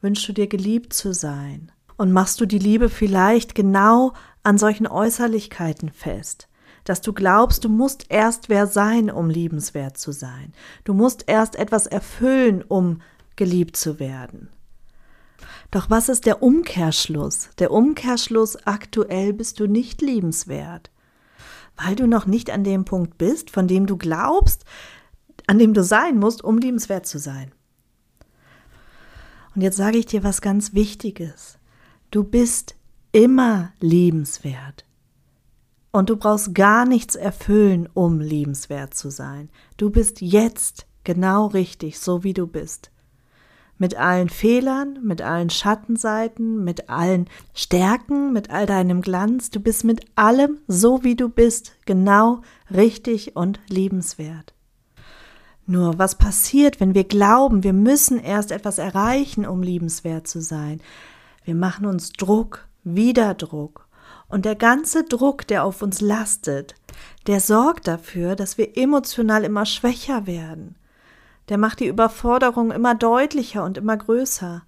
Wünschst 0.00 0.28
du 0.28 0.32
dir 0.32 0.46
geliebt 0.46 0.92
zu 0.92 1.12
sein? 1.12 1.72
Und 1.96 2.12
machst 2.12 2.40
du 2.40 2.46
die 2.46 2.60
Liebe 2.60 2.88
vielleicht 2.88 3.56
genau 3.56 4.12
an 4.44 4.56
solchen 4.56 4.86
Äußerlichkeiten 4.86 5.90
fest? 5.90 6.48
Dass 6.84 7.00
du 7.00 7.12
glaubst, 7.12 7.64
du 7.64 7.70
musst 7.70 8.06
erst 8.08 8.48
wer 8.48 8.68
sein, 8.68 9.10
um 9.10 9.30
liebenswert 9.30 9.98
zu 9.98 10.12
sein. 10.12 10.52
Du 10.84 10.94
musst 10.94 11.24
erst 11.26 11.56
etwas 11.56 11.88
erfüllen, 11.88 12.62
um 12.62 13.02
geliebt 13.34 13.76
zu 13.76 13.98
werden. 13.98 14.48
Doch 15.70 15.88
was 15.88 16.08
ist 16.08 16.26
der 16.26 16.42
Umkehrschluss? 16.42 17.50
Der 17.58 17.70
Umkehrschluss, 17.70 18.56
aktuell 18.66 19.32
bist 19.32 19.60
du 19.60 19.66
nicht 19.66 20.02
liebenswert, 20.02 20.90
weil 21.76 21.94
du 21.94 22.06
noch 22.06 22.26
nicht 22.26 22.50
an 22.50 22.64
dem 22.64 22.84
Punkt 22.84 23.18
bist, 23.18 23.50
von 23.50 23.68
dem 23.68 23.86
du 23.86 23.96
glaubst, 23.96 24.64
an 25.46 25.58
dem 25.58 25.74
du 25.74 25.84
sein 25.84 26.18
musst, 26.18 26.42
um 26.42 26.58
liebenswert 26.58 27.06
zu 27.06 27.18
sein. 27.18 27.52
Und 29.54 29.62
jetzt 29.62 29.76
sage 29.76 29.98
ich 29.98 30.06
dir 30.06 30.24
was 30.24 30.40
ganz 30.40 30.74
Wichtiges. 30.74 31.58
Du 32.10 32.24
bist 32.24 32.76
immer 33.12 33.72
liebenswert. 33.80 34.84
Und 35.92 36.08
du 36.08 36.16
brauchst 36.16 36.54
gar 36.54 36.86
nichts 36.86 37.16
erfüllen, 37.16 37.88
um 37.94 38.20
liebenswert 38.20 38.94
zu 38.94 39.10
sein. 39.10 39.50
Du 39.76 39.90
bist 39.90 40.20
jetzt 40.20 40.86
genau 41.02 41.46
richtig, 41.46 41.98
so 41.98 42.22
wie 42.22 42.32
du 42.32 42.46
bist. 42.46 42.89
Mit 43.80 43.96
allen 43.96 44.28
Fehlern, 44.28 44.98
mit 45.02 45.22
allen 45.22 45.48
Schattenseiten, 45.48 46.62
mit 46.62 46.90
allen 46.90 47.30
Stärken, 47.54 48.30
mit 48.30 48.50
all 48.50 48.66
deinem 48.66 49.00
Glanz. 49.00 49.48
Du 49.48 49.58
bist 49.58 49.84
mit 49.84 50.02
allem, 50.16 50.58
so 50.68 51.02
wie 51.02 51.16
du 51.16 51.30
bist, 51.30 51.72
genau 51.86 52.42
richtig 52.70 53.36
und 53.36 53.58
liebenswert. 53.70 54.52
Nur 55.64 55.98
was 55.98 56.16
passiert, 56.16 56.78
wenn 56.78 56.94
wir 56.94 57.04
glauben, 57.04 57.64
wir 57.64 57.72
müssen 57.72 58.18
erst 58.18 58.52
etwas 58.52 58.76
erreichen, 58.76 59.46
um 59.46 59.62
liebenswert 59.62 60.28
zu 60.28 60.42
sein? 60.42 60.82
Wir 61.44 61.54
machen 61.54 61.86
uns 61.86 62.12
Druck, 62.12 62.68
wieder 62.84 63.32
Druck. 63.32 63.88
Und 64.28 64.44
der 64.44 64.56
ganze 64.56 65.04
Druck, 65.04 65.46
der 65.46 65.64
auf 65.64 65.80
uns 65.80 66.02
lastet, 66.02 66.74
der 67.26 67.40
sorgt 67.40 67.88
dafür, 67.88 68.36
dass 68.36 68.58
wir 68.58 68.76
emotional 68.76 69.42
immer 69.42 69.64
schwächer 69.64 70.26
werden. 70.26 70.76
Der 71.50 71.58
macht 71.58 71.80
die 71.80 71.88
Überforderung 71.88 72.70
immer 72.70 72.94
deutlicher 72.94 73.64
und 73.64 73.76
immer 73.76 73.96
größer. 73.96 74.62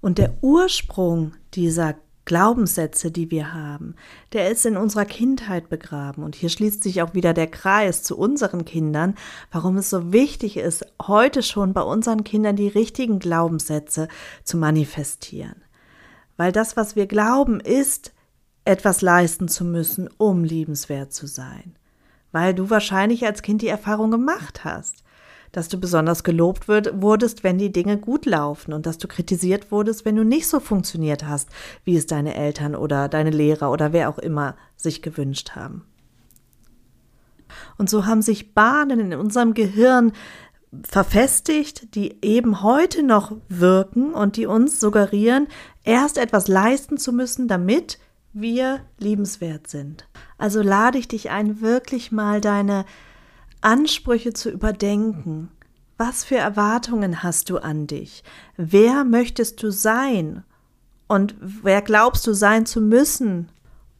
Und 0.00 0.18
der 0.18 0.36
Ursprung 0.42 1.34
dieser 1.54 1.94
Glaubenssätze, 2.24 3.12
die 3.12 3.30
wir 3.30 3.54
haben, 3.54 3.94
der 4.32 4.50
ist 4.50 4.66
in 4.66 4.76
unserer 4.76 5.04
Kindheit 5.04 5.68
begraben. 5.68 6.24
Und 6.24 6.34
hier 6.34 6.48
schließt 6.48 6.82
sich 6.82 7.00
auch 7.00 7.14
wieder 7.14 7.32
der 7.32 7.46
Kreis 7.46 8.02
zu 8.02 8.18
unseren 8.18 8.64
Kindern, 8.64 9.14
warum 9.52 9.76
es 9.76 9.88
so 9.88 10.12
wichtig 10.12 10.56
ist, 10.56 10.84
heute 11.00 11.44
schon 11.44 11.72
bei 11.72 11.82
unseren 11.82 12.24
Kindern 12.24 12.56
die 12.56 12.68
richtigen 12.68 13.20
Glaubenssätze 13.20 14.08
zu 14.42 14.56
manifestieren. 14.56 15.62
Weil 16.36 16.50
das, 16.50 16.76
was 16.76 16.96
wir 16.96 17.06
glauben, 17.06 17.60
ist, 17.60 18.12
etwas 18.64 19.00
leisten 19.00 19.46
zu 19.46 19.64
müssen, 19.64 20.10
um 20.18 20.42
liebenswert 20.42 21.12
zu 21.12 21.28
sein. 21.28 21.76
Weil 22.32 22.52
du 22.52 22.68
wahrscheinlich 22.68 23.24
als 23.24 23.42
Kind 23.42 23.62
die 23.62 23.68
Erfahrung 23.68 24.10
gemacht 24.10 24.64
hast, 24.64 25.04
dass 25.52 25.68
du 25.68 25.78
besonders 25.78 26.24
gelobt 26.24 26.68
wurdest, 26.68 27.44
wenn 27.44 27.58
die 27.58 27.72
Dinge 27.72 27.98
gut 27.98 28.26
laufen 28.26 28.72
und 28.72 28.86
dass 28.86 28.98
du 28.98 29.08
kritisiert 29.08 29.70
wurdest, 29.70 30.04
wenn 30.04 30.16
du 30.16 30.24
nicht 30.24 30.48
so 30.48 30.60
funktioniert 30.60 31.26
hast, 31.26 31.48
wie 31.84 31.96
es 31.96 32.06
deine 32.06 32.34
Eltern 32.34 32.74
oder 32.74 33.08
deine 33.08 33.30
Lehrer 33.30 33.70
oder 33.70 33.92
wer 33.92 34.08
auch 34.08 34.18
immer 34.18 34.56
sich 34.76 35.02
gewünscht 35.02 35.52
haben. 35.56 35.84
Und 37.78 37.90
so 37.90 38.06
haben 38.06 38.22
sich 38.22 38.54
Bahnen 38.54 39.00
in 39.00 39.14
unserem 39.14 39.54
Gehirn 39.54 40.12
verfestigt, 40.84 41.94
die 41.94 42.18
eben 42.22 42.62
heute 42.62 43.02
noch 43.02 43.32
wirken 43.48 44.12
und 44.12 44.36
die 44.36 44.46
uns 44.46 44.80
suggerieren, 44.80 45.46
erst 45.84 46.18
etwas 46.18 46.48
leisten 46.48 46.98
zu 46.98 47.12
müssen, 47.12 47.48
damit 47.48 47.98
wir 48.32 48.80
liebenswert 48.98 49.68
sind. 49.68 50.06
Also 50.36 50.60
lade 50.60 50.98
ich 50.98 51.08
dich 51.08 51.30
ein, 51.30 51.60
wirklich 51.60 52.12
mal 52.12 52.40
deine 52.40 52.84
Ansprüche 53.60 54.32
zu 54.32 54.50
überdenken. 54.50 55.50
Was 55.98 56.24
für 56.24 56.36
Erwartungen 56.36 57.22
hast 57.22 57.48
du 57.50 57.58
an 57.58 57.86
dich? 57.86 58.22
Wer 58.56 59.04
möchtest 59.04 59.62
du 59.62 59.70
sein? 59.70 60.44
Und 61.08 61.34
wer 61.40 61.82
glaubst 61.82 62.26
du 62.26 62.34
sein 62.34 62.66
zu 62.66 62.80
müssen, 62.80 63.48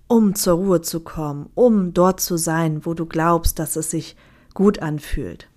um 0.08 0.34
zur 0.34 0.56
Ruhe 0.56 0.80
zu 0.82 1.00
kommen, 1.00 1.48
um 1.54 1.94
dort 1.94 2.20
zu 2.20 2.36
sein, 2.36 2.84
wo 2.84 2.94
du 2.94 3.06
glaubst, 3.06 3.58
dass 3.58 3.76
es 3.76 3.90
sich 3.90 4.16
gut 4.54 4.80
anfühlt? 4.80 5.48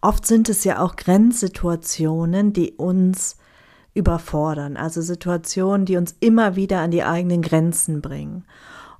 Oft 0.00 0.26
sind 0.26 0.48
es 0.48 0.64
ja 0.64 0.80
auch 0.80 0.96
Grenzsituationen, 0.96 2.52
die 2.52 2.72
uns 2.72 3.36
überfordern, 3.94 4.76
also 4.76 5.00
Situationen, 5.00 5.86
die 5.86 5.96
uns 5.96 6.16
immer 6.20 6.56
wieder 6.56 6.80
an 6.80 6.90
die 6.90 7.04
eigenen 7.04 7.42
Grenzen 7.42 8.02
bringen. 8.02 8.44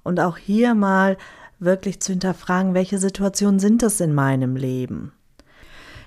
Und 0.02 0.20
auch 0.20 0.36
hier 0.36 0.74
mal 0.74 1.16
wirklich 1.64 2.00
zu 2.00 2.12
hinterfragen, 2.12 2.74
welche 2.74 2.98
Situationen 2.98 3.58
sind 3.58 3.82
das 3.82 4.00
in 4.00 4.14
meinem 4.14 4.56
Leben? 4.56 5.12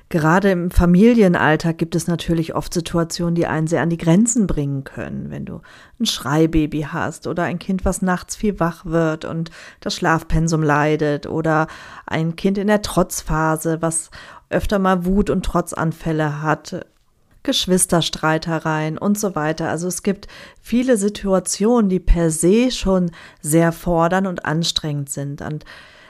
Gerade 0.10 0.52
im 0.52 0.72
Familienalltag 0.72 1.78
gibt 1.78 1.94
es 1.94 2.08
natürlich 2.08 2.56
oft 2.56 2.74
Situationen, 2.74 3.36
die 3.36 3.46
einen 3.46 3.68
sehr 3.68 3.82
an 3.82 3.90
die 3.90 3.98
Grenzen 3.98 4.48
bringen 4.48 4.86
können. 4.86 5.32
Wenn 5.32 5.44
du 5.44 5.62
ein 6.00 6.06
Schreibaby 6.06 6.88
hast 6.90 7.28
oder 7.28 7.44
ein 7.44 7.60
Kind, 7.60 7.84
was 7.84 8.02
nachts 8.02 8.38
viel 8.38 8.58
wach 8.62 8.86
wird 8.86 9.26
und 9.26 9.52
das 9.82 9.96
Schlafpensum 9.96 10.64
leidet 10.64 11.28
oder 11.28 11.68
ein 12.06 12.38
Kind 12.38 12.58
in 12.58 12.68
der 12.68 12.82
Trotzphase, 12.82 13.82
was 13.82 14.10
öfter 14.50 14.80
mal 14.80 15.06
Wut 15.06 15.30
und 15.30 15.44
Trotzanfälle 15.44 16.42
hat 16.42 16.86
Geschwisterstreitereien 17.48 18.98
und 18.98 19.18
so 19.18 19.34
weiter. 19.34 19.70
Also 19.70 19.88
es 19.88 20.04
gibt 20.04 20.27
viele 20.62 20.98
Situationen, 20.98 21.89
die 21.89 22.01
per 22.01 22.30
se 22.30 22.70
schon 22.72 23.10
sehr 23.42 23.72
fordern 23.72 24.27
und 24.27 24.46
anstrengend 24.46 25.10
sind. 25.10 25.42
Und 25.42 25.63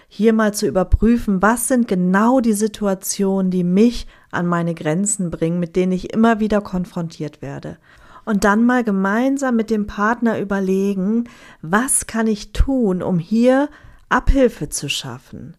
hier 0.10 0.34
mal 0.34 0.54
zu 0.54 0.66
überprüfen, 0.68 1.42
was 1.42 1.68
sind 1.68 1.88
genau 1.88 2.40
die 2.40 2.54
Situationen, 2.54 3.52
die 3.52 3.64
mich 3.64 4.08
an 4.32 4.48
meine 4.48 4.74
Grenzen 4.74 5.30
bringen, 5.30 5.60
mit 5.60 5.76
denen 5.76 5.92
ich 5.92 6.12
immer 6.12 6.40
wieder 6.40 6.60
konfrontiert 6.60 7.42
werde. 7.42 7.78
Und 8.26 8.44
dann 8.44 8.66
mal 8.66 8.84
gemeinsam 8.84 9.56
mit 9.56 9.70
dem 9.70 9.86
Partner 9.86 10.40
überlegen, 10.40 11.26
was 11.62 12.08
kann 12.08 12.26
ich 12.28 12.52
tun, 12.52 13.04
um 13.04 13.20
hier 13.20 13.70
Abhilfe 14.10 14.70
zu 14.70 14.90
schaffen? 14.90 15.56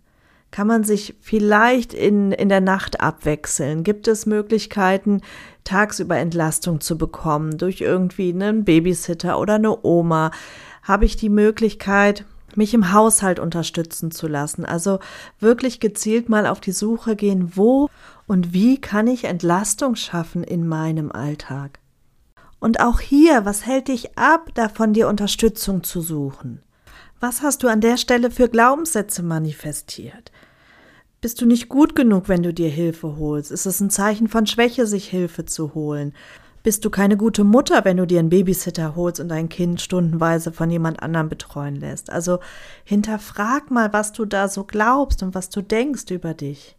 Kann 0.51 0.67
man 0.67 0.83
sich 0.83 1.15
vielleicht 1.21 1.93
in, 1.93 2.33
in 2.33 2.49
der 2.49 2.63
Nacht 2.63 3.01
abwechseln? 3.01 3.85
Gibt 3.85 4.09
es 4.09 4.25
Möglichkeiten, 4.25 5.21
tagsüber 5.69 6.17
Entlastung 6.17 6.81
zu 6.81 6.97
bekommen 6.97 7.59
durch 7.59 7.81
irgendwie 7.81 8.33
einen 8.33 8.65
Babysitter 8.65 9.39
oder 9.39 9.55
eine 9.55 9.85
Oma? 9.85 10.31
Habe 10.83 11.05
ich 11.05 11.17
die 11.17 11.29
Möglichkeit, 11.29 12.25
mich 12.55 12.73
im 12.73 12.93
Haushalt 12.93 13.39
unterstützen 13.39 14.11
zu 14.11 14.27
lassen? 14.27 14.65
Also 14.65 14.99
wirklich 15.41 15.81
gezielt 15.81 16.29
mal 16.29 16.47
auf 16.47 16.61
die 16.61 16.73
Suche 16.73 17.17
gehen, 17.17 17.53
wo 17.57 17.89
und 18.27 18.53
wie 18.53 18.81
kann 18.81 19.07
ich 19.07 19.25
Entlastung 19.25 19.95
schaffen 19.95 20.43
in 20.43 20.67
meinem 20.67 21.13
Alltag? 21.13 21.79
Und 22.59 22.81
auch 22.81 23.01
hier, 23.01 23.45
was 23.45 23.67
hält 23.67 23.89
dich 23.89 24.19
ab, 24.19 24.51
davon 24.55 24.95
dir 24.95 25.09
Unterstützung 25.09 25.85
zu 25.85 26.01
suchen? 26.01 26.63
Was 27.21 27.43
hast 27.43 27.63
du 27.63 27.69
an 27.69 27.81
der 27.81 27.97
Stelle 27.97 28.31
für 28.31 28.49
Glaubenssätze 28.49 29.23
manifestiert? 29.23 30.33
Bist 31.21 31.41
du 31.41 31.47
nicht 31.47 31.69
gut 31.69 31.97
genug, 31.97 32.29
wenn 32.29 32.45
du 32.45 32.55
dir 32.55 32.69
Hilfe 32.69 33.17
holst? 33.17 33.51
Ist 33.51 33.67
es 33.67 33.81
ein 33.81 33.91
Zeichen 33.91 34.29
von 34.29 34.47
Schwäche, 34.47 34.87
sich 34.87 35.09
Hilfe 35.09 35.45
zu 35.45 35.75
holen? 35.75 36.15
Bist 36.63 36.85
du 36.85 36.91
keine 36.91 37.17
gute 37.17 37.43
Mutter, 37.43 37.85
wenn 37.85 37.97
du 37.97 38.07
dir 38.07 38.21
einen 38.21 38.31
Babysitter 38.31 38.95
holst 38.95 39.19
und 39.19 39.29
dein 39.29 39.49
Kind 39.49 39.81
stundenweise 39.81 40.53
von 40.53 40.71
jemand 40.71 41.03
anderem 41.03 41.29
betreuen 41.29 41.75
lässt? 41.75 42.11
Also 42.11 42.39
hinterfrag 42.85 43.69
mal, 43.69 43.93
was 43.93 44.13
du 44.13 44.27
da 44.27 44.47
so 44.47 44.63
glaubst 44.63 45.25
und 45.25 45.35
was 45.35 45.51
du 45.51 45.61
denkst 45.61 46.09
über 46.11 46.35
dich. 46.35 46.77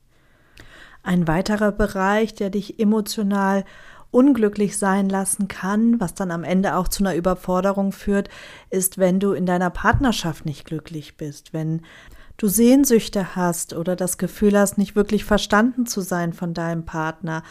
Ein 1.04 1.28
weiterer 1.28 1.74
Bereich, 1.74 2.34
der 2.34 2.50
dich 2.50 2.80
emotional 2.80 3.66
unglücklich 4.12 4.78
sein 4.78 5.08
lassen 5.10 5.48
kann, 5.48 6.00
was 6.00 6.14
dann 6.16 6.32
am 6.32 6.44
Ende 6.44 6.76
auch 6.76 6.88
zu 6.88 7.04
einer 7.04 7.16
Überforderung 7.16 7.92
führt, 7.92 8.30
ist, 8.70 8.98
wenn 8.98 9.20
du 9.20 9.34
in 9.34 9.46
deiner 9.46 9.70
Partnerschaft 9.70 10.46
nicht 10.46 10.66
glücklich 10.66 11.18
bist, 11.18 11.54
wenn 11.54 11.82
du 12.38 12.48
Sehnsüchte 12.48 13.36
hast 13.36 13.74
oder 13.74 13.96
das 13.96 14.18
Gefühl 14.18 14.58
hast, 14.58 14.78
nicht 14.78 14.96
wirklich 14.96 15.26
verstanden 15.26 15.86
zu 15.86 16.02
sein 16.02 16.34
von 16.34 16.54
deinem 16.54 16.86
Partner 16.86 17.44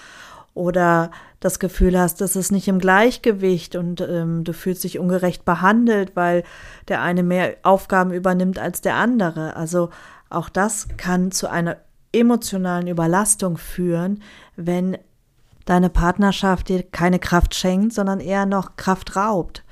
oder 0.55 1.13
das 1.39 1.61
Gefühl 1.61 1.97
hast, 1.97 2.21
dass 2.21 2.35
es 2.35 2.51
nicht 2.51 2.67
im 2.67 2.81
Gleichgewicht 2.81 3.77
und 3.77 4.01
ähm, 4.01 4.43
du 4.43 4.53
fühlst 4.53 4.83
dich 4.83 4.99
ungerecht 4.99 5.45
behandelt, 5.45 6.17
weil 6.17 6.43
der 6.89 7.01
eine 7.01 7.23
mehr 7.23 7.57
Aufgaben 7.63 8.13
übernimmt 8.13 8.59
als 8.59 8.81
der 8.81 8.97
andere. 8.97 9.55
Also 9.55 9.91
auch 10.31 10.49
das 10.49 10.89
kann 10.97 11.31
zu 11.31 11.49
einer 11.49 11.77
emotionalen 12.13 12.89
Überlastung 12.89 13.57
führen, 13.57 14.23
wenn 14.57 14.99
deine 15.69 15.91
Partnerschaft 15.91 16.69
dir 16.69 16.83
keine 16.83 17.19
Kraft 17.19 17.55
schenkt, 17.55 17.93
sondern 17.93 18.21
eher 18.21 18.47
noch 18.47 18.77
Kraft 18.77 19.17
raubt 19.17 19.65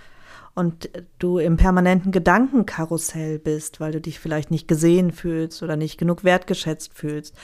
und 0.54 0.88
du 1.18 1.38
im 1.38 1.56
permanenten 1.56 2.12
Gedankenkarussell 2.12 3.38
bist, 3.38 3.78
weil 3.78 3.92
du 3.92 4.00
dich 4.00 4.18
vielleicht 4.18 4.50
nicht 4.50 4.68
gesehen 4.68 5.12
fühlst 5.12 5.62
oder 5.62 5.76
nicht 5.76 5.98
genug 5.98 6.24
wertgeschätzt 6.24 6.92
fühlst. 6.94 7.34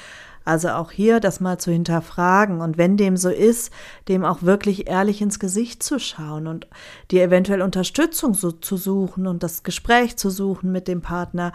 Also 0.45 0.71
auch 0.71 0.91
hier 0.91 1.21
das 1.21 1.39
mal 1.39 1.59
zu 1.59 1.71
hinterfragen 1.71 2.61
und 2.61 2.79
wenn 2.79 2.97
dem 2.97 3.17
so 3.17 3.29
ist, 3.29 3.73
dem 4.09 4.25
auch 4.25 4.43
wirklich 4.43 4.89
ehrlich 4.89 5.23
ins 5.23 5.39
Gesicht 5.39 5.83
zu 5.83 5.99
schauen 5.99 6.47
und 6.47 6.67
dir 7.11 7.23
eventuell 7.23 7.63
Unterstützung 7.63 8.35
so 8.35 8.51
zu 8.51 8.77
suchen 8.77 9.27
und 9.27 9.43
das 9.43 9.63
Gespräch 9.63 10.17
zu 10.17 10.31
suchen 10.31 10.73
mit 10.73 10.89
dem 10.89 11.01
Partner. 11.01 11.53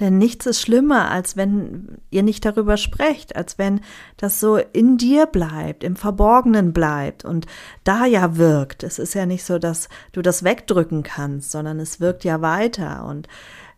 Denn 0.00 0.18
nichts 0.18 0.46
ist 0.46 0.60
schlimmer, 0.60 1.10
als 1.10 1.36
wenn 1.36 1.98
ihr 2.10 2.22
nicht 2.22 2.44
darüber 2.44 2.76
sprecht, 2.76 3.36
als 3.36 3.58
wenn 3.58 3.80
das 4.16 4.40
so 4.40 4.56
in 4.56 4.96
dir 4.96 5.26
bleibt, 5.26 5.84
im 5.84 5.96
Verborgenen 5.96 6.72
bleibt 6.72 7.24
und 7.24 7.46
da 7.84 8.06
ja 8.06 8.36
wirkt. 8.36 8.82
Es 8.82 8.98
ist 8.98 9.14
ja 9.14 9.26
nicht 9.26 9.44
so, 9.44 9.58
dass 9.58 9.88
du 10.12 10.22
das 10.22 10.44
wegdrücken 10.44 11.02
kannst, 11.02 11.50
sondern 11.50 11.78
es 11.78 12.00
wirkt 12.00 12.24
ja 12.24 12.40
weiter 12.40 13.04
und 13.04 13.28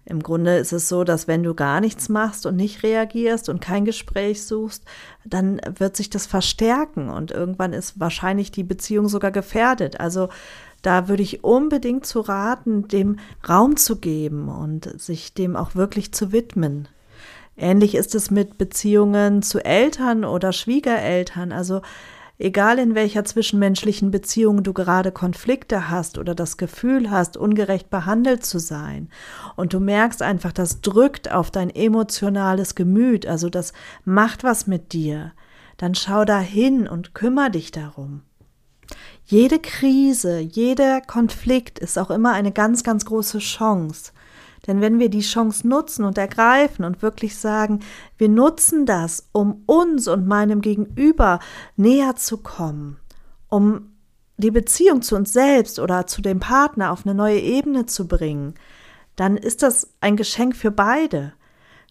im 0.06 0.22
Grunde 0.22 0.58
ist 0.58 0.72
es 0.72 0.88
so, 0.88 1.02
dass 1.02 1.28
wenn 1.28 1.42
du 1.42 1.54
gar 1.54 1.80
nichts 1.80 2.10
machst 2.10 2.44
und 2.44 2.56
nicht 2.56 2.82
reagierst 2.82 3.48
und 3.48 3.62
kein 3.62 3.86
Gespräch 3.86 4.44
suchst, 4.44 4.84
dann 5.24 5.60
wird 5.78 5.96
sich 5.96 6.10
das 6.10 6.26
verstärken 6.26 7.08
und 7.08 7.30
irgendwann 7.30 7.72
ist 7.72 7.98
wahrscheinlich 7.98 8.50
die 8.50 8.64
Beziehung 8.64 9.08
sogar 9.08 9.30
gefährdet. 9.30 10.00
Also 10.00 10.28
da 10.86 11.08
würde 11.08 11.22
ich 11.22 11.42
unbedingt 11.42 12.06
zu 12.06 12.20
raten, 12.20 12.88
dem 12.88 13.18
Raum 13.48 13.76
zu 13.76 13.96
geben 13.96 14.48
und 14.48 15.00
sich 15.00 15.34
dem 15.34 15.56
auch 15.56 15.74
wirklich 15.74 16.12
zu 16.12 16.32
widmen. 16.32 16.88
Ähnlich 17.56 17.94
ist 17.94 18.14
es 18.14 18.30
mit 18.30 18.58
Beziehungen 18.58 19.42
zu 19.42 19.64
Eltern 19.64 20.24
oder 20.24 20.52
Schwiegereltern. 20.52 21.52
Also 21.52 21.82
Egal 22.36 22.80
in 22.80 22.96
welcher 22.96 23.24
zwischenmenschlichen 23.24 24.10
Beziehung 24.10 24.64
du 24.64 24.72
gerade 24.72 25.12
Konflikte 25.12 25.88
hast 25.88 26.18
oder 26.18 26.34
das 26.34 26.56
Gefühl 26.56 27.08
hast, 27.10 27.36
ungerecht 27.36 27.90
behandelt 27.90 28.44
zu 28.44 28.58
sein 28.58 29.08
und 29.54 29.72
du 29.72 29.78
merkst 29.78 30.20
einfach, 30.20 30.50
das 30.50 30.80
drückt 30.80 31.30
auf 31.30 31.52
dein 31.52 31.70
emotionales 31.70 32.74
Gemüt, 32.74 33.24
also 33.24 33.50
das 33.50 33.72
macht 34.04 34.42
was 34.42 34.66
mit 34.66 34.92
dir, 34.92 35.30
dann 35.76 35.94
schau 35.94 36.24
da 36.24 36.40
hin 36.40 36.88
und 36.88 37.14
kümmere 37.14 37.52
dich 37.52 37.70
darum. 37.70 38.22
Jede 39.26 39.58
Krise, 39.58 40.38
jeder 40.38 41.00
Konflikt 41.00 41.78
ist 41.78 41.98
auch 41.98 42.10
immer 42.10 42.32
eine 42.32 42.52
ganz, 42.52 42.82
ganz 42.82 43.06
große 43.06 43.38
Chance. 43.38 44.12
Denn 44.66 44.80
wenn 44.80 44.98
wir 44.98 45.08
die 45.08 45.20
Chance 45.20 45.66
nutzen 45.66 46.04
und 46.04 46.18
ergreifen 46.18 46.84
und 46.84 47.02
wirklich 47.02 47.36
sagen, 47.36 47.80
wir 48.16 48.28
nutzen 48.28 48.86
das, 48.86 49.28
um 49.32 49.62
uns 49.66 50.08
und 50.08 50.26
meinem 50.26 50.60
Gegenüber 50.60 51.40
näher 51.76 52.16
zu 52.16 52.38
kommen, 52.38 52.98
um 53.48 53.92
die 54.36 54.50
Beziehung 54.50 55.02
zu 55.02 55.16
uns 55.16 55.32
selbst 55.32 55.78
oder 55.78 56.06
zu 56.06 56.20
dem 56.22 56.40
Partner 56.40 56.92
auf 56.92 57.06
eine 57.06 57.14
neue 57.14 57.40
Ebene 57.40 57.86
zu 57.86 58.08
bringen, 58.08 58.54
dann 59.16 59.36
ist 59.36 59.62
das 59.62 59.94
ein 60.00 60.16
Geschenk 60.16 60.56
für 60.56 60.70
beide. 60.70 61.32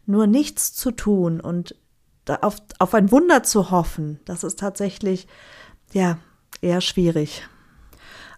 Nur 0.05 0.27
nichts 0.27 0.73
zu 0.73 0.91
tun 0.91 1.39
und 1.39 1.75
auf, 2.41 2.57
auf 2.79 2.93
ein 2.93 3.11
Wunder 3.11 3.43
zu 3.43 3.71
hoffen, 3.71 4.19
das 4.25 4.43
ist 4.43 4.59
tatsächlich, 4.59 5.27
ja, 5.93 6.17
eher 6.63 6.81
schwierig. 6.81 7.47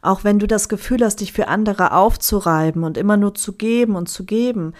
Auch 0.01 0.23
wenn 0.23 0.39
du 0.39 0.47
das 0.47 0.69
Gefühl 0.69 1.03
hast, 1.03 1.21
dich 1.21 1.33
für 1.33 1.47
andere 1.47 1.91
aufzureiben 1.91 2.83
und 2.83 2.97
immer 2.97 3.17
nur 3.17 3.33
zu 3.33 3.53
geben 3.53 3.95
und 3.95 4.07
zu 4.07 4.25
geben, 4.25 4.73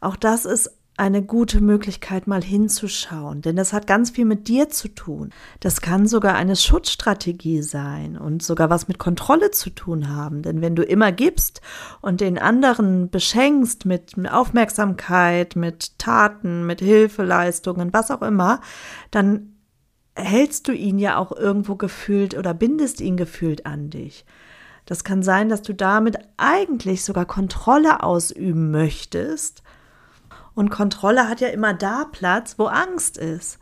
auch 0.00 0.16
das 0.16 0.44
ist 0.44 0.70
eine 0.96 1.22
gute 1.22 1.60
Möglichkeit, 1.62 2.26
mal 2.26 2.42
hinzuschauen, 2.42 3.40
denn 3.40 3.56
das 3.56 3.72
hat 3.72 3.86
ganz 3.86 4.10
viel 4.10 4.26
mit 4.26 4.46
dir 4.48 4.68
zu 4.68 4.88
tun. 4.88 5.30
Das 5.60 5.80
kann 5.80 6.06
sogar 6.06 6.34
eine 6.34 6.54
Schutzstrategie 6.54 7.62
sein 7.62 8.18
und 8.18 8.42
sogar 8.42 8.68
was 8.68 8.88
mit 8.88 8.98
Kontrolle 8.98 9.50
zu 9.52 9.70
tun 9.70 10.14
haben, 10.14 10.42
denn 10.42 10.60
wenn 10.60 10.76
du 10.76 10.82
immer 10.82 11.10
gibst 11.10 11.62
und 12.02 12.20
den 12.20 12.38
anderen 12.38 13.08
beschenkst 13.08 13.86
mit 13.86 14.14
Aufmerksamkeit, 14.30 15.56
mit 15.56 15.98
Taten, 15.98 16.66
mit 16.66 16.80
Hilfeleistungen, 16.80 17.92
was 17.92 18.10
auch 18.10 18.22
immer, 18.22 18.60
dann 19.10 19.52
hältst 20.14 20.68
du 20.68 20.72
ihn 20.72 20.98
ja 20.98 21.16
auch 21.16 21.32
irgendwo 21.32 21.76
gefühlt 21.76 22.36
oder 22.36 22.54
bindest 22.54 23.00
ihn 23.00 23.16
gefühlt 23.16 23.66
an 23.66 23.90
dich. 23.90 24.24
Das 24.84 25.04
kann 25.04 25.22
sein, 25.22 25.48
dass 25.48 25.62
du 25.62 25.74
damit 25.74 26.18
eigentlich 26.36 27.04
sogar 27.04 27.24
Kontrolle 27.24 28.02
ausüben 28.02 28.70
möchtest. 28.70 29.62
Und 30.54 30.70
Kontrolle 30.70 31.28
hat 31.28 31.40
ja 31.40 31.48
immer 31.48 31.72
da 31.72 32.04
Platz, 32.10 32.56
wo 32.58 32.66
Angst 32.66 33.16
ist. 33.16 33.58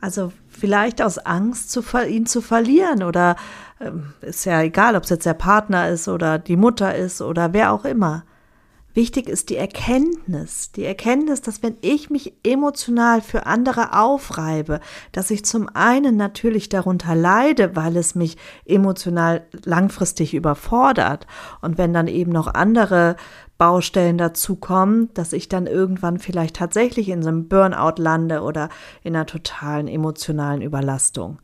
Also 0.00 0.32
vielleicht 0.46 1.02
aus 1.02 1.18
Angst, 1.18 1.72
zu 1.72 1.82
ihn 2.06 2.26
zu 2.26 2.40
verlieren 2.40 3.02
oder 3.02 3.34
äh, 3.80 3.90
ist 4.20 4.44
ja 4.44 4.62
egal, 4.62 4.94
ob 4.94 5.02
es 5.02 5.10
jetzt 5.10 5.26
der 5.26 5.34
Partner 5.34 5.88
ist 5.88 6.06
oder 6.06 6.38
die 6.38 6.56
Mutter 6.56 6.94
ist 6.94 7.20
oder 7.20 7.52
wer 7.52 7.72
auch 7.72 7.84
immer. 7.84 8.24
Wichtig 8.98 9.28
ist 9.28 9.48
die 9.50 9.56
Erkenntnis, 9.56 10.72
die 10.72 10.82
Erkenntnis, 10.82 11.40
dass 11.40 11.62
wenn 11.62 11.76
ich 11.82 12.10
mich 12.10 12.32
emotional 12.42 13.20
für 13.22 13.46
andere 13.46 13.96
aufreibe, 13.96 14.80
dass 15.12 15.30
ich 15.30 15.44
zum 15.44 15.68
einen 15.72 16.16
natürlich 16.16 16.68
darunter 16.68 17.14
leide, 17.14 17.76
weil 17.76 17.96
es 17.96 18.16
mich 18.16 18.36
emotional 18.64 19.46
langfristig 19.64 20.34
überfordert 20.34 21.28
und 21.60 21.78
wenn 21.78 21.94
dann 21.94 22.08
eben 22.08 22.32
noch 22.32 22.52
andere 22.52 23.14
Baustellen 23.56 24.18
dazukommen, 24.18 25.10
dass 25.14 25.32
ich 25.32 25.48
dann 25.48 25.68
irgendwann 25.68 26.18
vielleicht 26.18 26.56
tatsächlich 26.56 27.08
in 27.08 27.22
so 27.22 27.28
einem 27.28 27.46
Burnout 27.46 28.02
lande 28.02 28.42
oder 28.42 28.68
in 29.04 29.14
einer 29.14 29.26
totalen 29.26 29.86
emotionalen 29.86 30.60
Überlastung. 30.60 31.38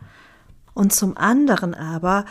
Und 0.75 0.93
zum 0.93 1.17
anderen 1.17 1.73
aber 1.73 2.25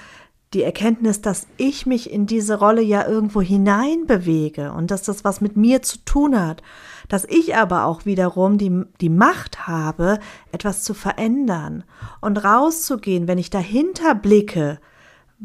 die 0.54 0.64
Erkenntnis, 0.64 1.22
dass 1.22 1.48
ich 1.58 1.86
mich 1.86 2.12
in 2.12 2.26
diese 2.26 2.60
Rolle 2.60 2.82
ja 2.82 3.08
irgendwo 3.08 3.42
hineinbewege 3.42 4.72
und 4.72 4.92
dass 4.92 5.04
das 5.04 5.24
was 5.24 5.42
mit 5.42 5.58
mir 5.58 5.82
zu 5.82 5.98
tun 6.06 6.40
hat, 6.40 6.62
dass 7.10 7.26
ich 7.26 7.56
aber 7.56 7.86
auch 7.86 8.06
wiederum 8.06 8.58
die, 8.58 8.84
die 9.02 9.10
Macht 9.10 9.68
habe, 9.68 10.20
etwas 10.52 10.84
zu 10.84 10.94
verändern 10.94 11.84
und 12.22 12.44
rauszugehen, 12.44 13.28
wenn 13.28 13.38
ich 13.38 13.50
dahinter 13.50 14.16
blicke, 14.16 14.80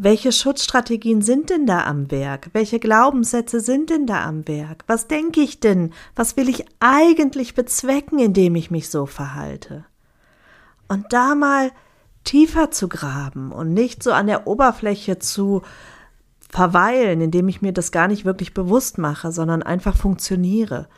welche 0.01 0.31
Schutzstrategien 0.31 1.23
sind 1.23 1.51
denn 1.51 1.67
da 1.67 1.85
am 1.85 2.11
Werk? 2.13 2.51
Welche 2.53 2.79
Glaubenssätze 2.79 3.59
sind 3.59 3.91
denn 3.91 4.07
da 4.07 4.25
am 4.25 4.47
Werk? 4.47 4.85
Was 4.87 5.09
denke 5.09 5.41
ich 5.41 5.59
denn? 5.59 5.93
Was 6.15 6.37
will 6.37 6.49
ich 6.49 6.67
eigentlich 6.79 7.57
bezwecken, 7.57 8.21
indem 8.21 8.55
ich 8.55 8.71
mich 8.71 8.91
so 8.91 9.07
verhalte? 9.07 9.85
Und 10.87 11.07
da 11.13 11.35
mal 11.35 11.73
tiefer 12.29 12.71
zu 12.71 12.89
graben 12.89 13.53
und 13.53 13.73
nicht 13.73 14.03
so 14.03 14.13
an 14.13 14.27
der 14.27 14.47
Oberfläche 14.47 15.19
zu 15.19 15.63
verweilen, 16.51 17.23
indem 17.23 17.49
ich 17.49 17.63
mir 17.63 17.73
das 17.73 17.91
gar 17.91 18.07
nicht 18.07 18.27
wirklich 18.27 18.53
bewusst 18.53 18.99
mache, 18.99 19.33
sondern 19.33 19.63
einfach 19.63 19.97
funktioniere, 19.97 20.89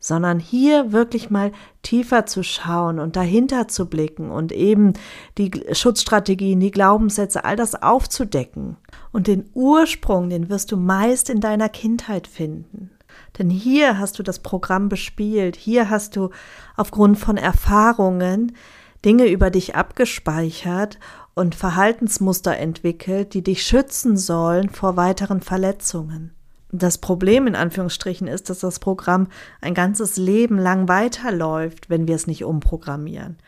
sondern 0.00 0.40
hier 0.40 0.90
wirklich 0.90 1.30
mal 1.30 1.52
tiefer 1.82 2.26
zu 2.26 2.42
schauen 2.42 2.98
und 2.98 3.14
dahinter 3.14 3.68
zu 3.68 3.86
blicken 3.86 4.32
und 4.32 4.50
eben 4.50 4.94
die 5.38 5.52
Schutzstrategien, 5.70 6.58
die 6.58 6.72
Glaubenssätze, 6.72 7.44
all 7.44 7.54
das 7.54 7.80
aufzudecken. 7.80 8.76
Und 9.12 9.28
den 9.28 9.48
Ursprung, 9.54 10.28
den 10.28 10.48
wirst 10.48 10.72
du 10.72 10.76
meist 10.76 11.30
in 11.30 11.38
deiner 11.38 11.68
Kindheit 11.68 12.26
finden. 12.26 12.90
Denn 13.38 13.48
hier 13.48 14.00
hast 14.00 14.18
du 14.18 14.24
das 14.24 14.40
Programm 14.40 14.88
bespielt, 14.88 15.54
hier 15.54 15.88
hast 15.88 16.16
du 16.16 16.30
aufgrund 16.76 17.16
von 17.16 17.36
Erfahrungen 17.36 18.56
Dinge 19.04 19.28
über 19.28 19.50
dich 19.50 19.76
abgespeichert 19.76 20.98
und 21.34 21.54
Verhaltensmuster 21.54 22.56
entwickelt, 22.56 23.34
die 23.34 23.42
dich 23.42 23.62
schützen 23.62 24.16
sollen 24.16 24.68
vor 24.68 24.96
weiteren 24.96 25.40
Verletzungen. 25.40 26.32
Das 26.72 26.98
Problem 26.98 27.46
in 27.46 27.56
Anführungsstrichen 27.56 28.28
ist, 28.28 28.48
dass 28.48 28.60
das 28.60 28.78
Programm 28.78 29.28
ein 29.60 29.74
ganzes 29.74 30.16
Leben 30.16 30.58
lang 30.58 30.88
weiterläuft, 30.88 31.90
wenn 31.90 32.06
wir 32.06 32.14
es 32.14 32.26
nicht 32.26 32.44
umprogrammieren. 32.44 33.38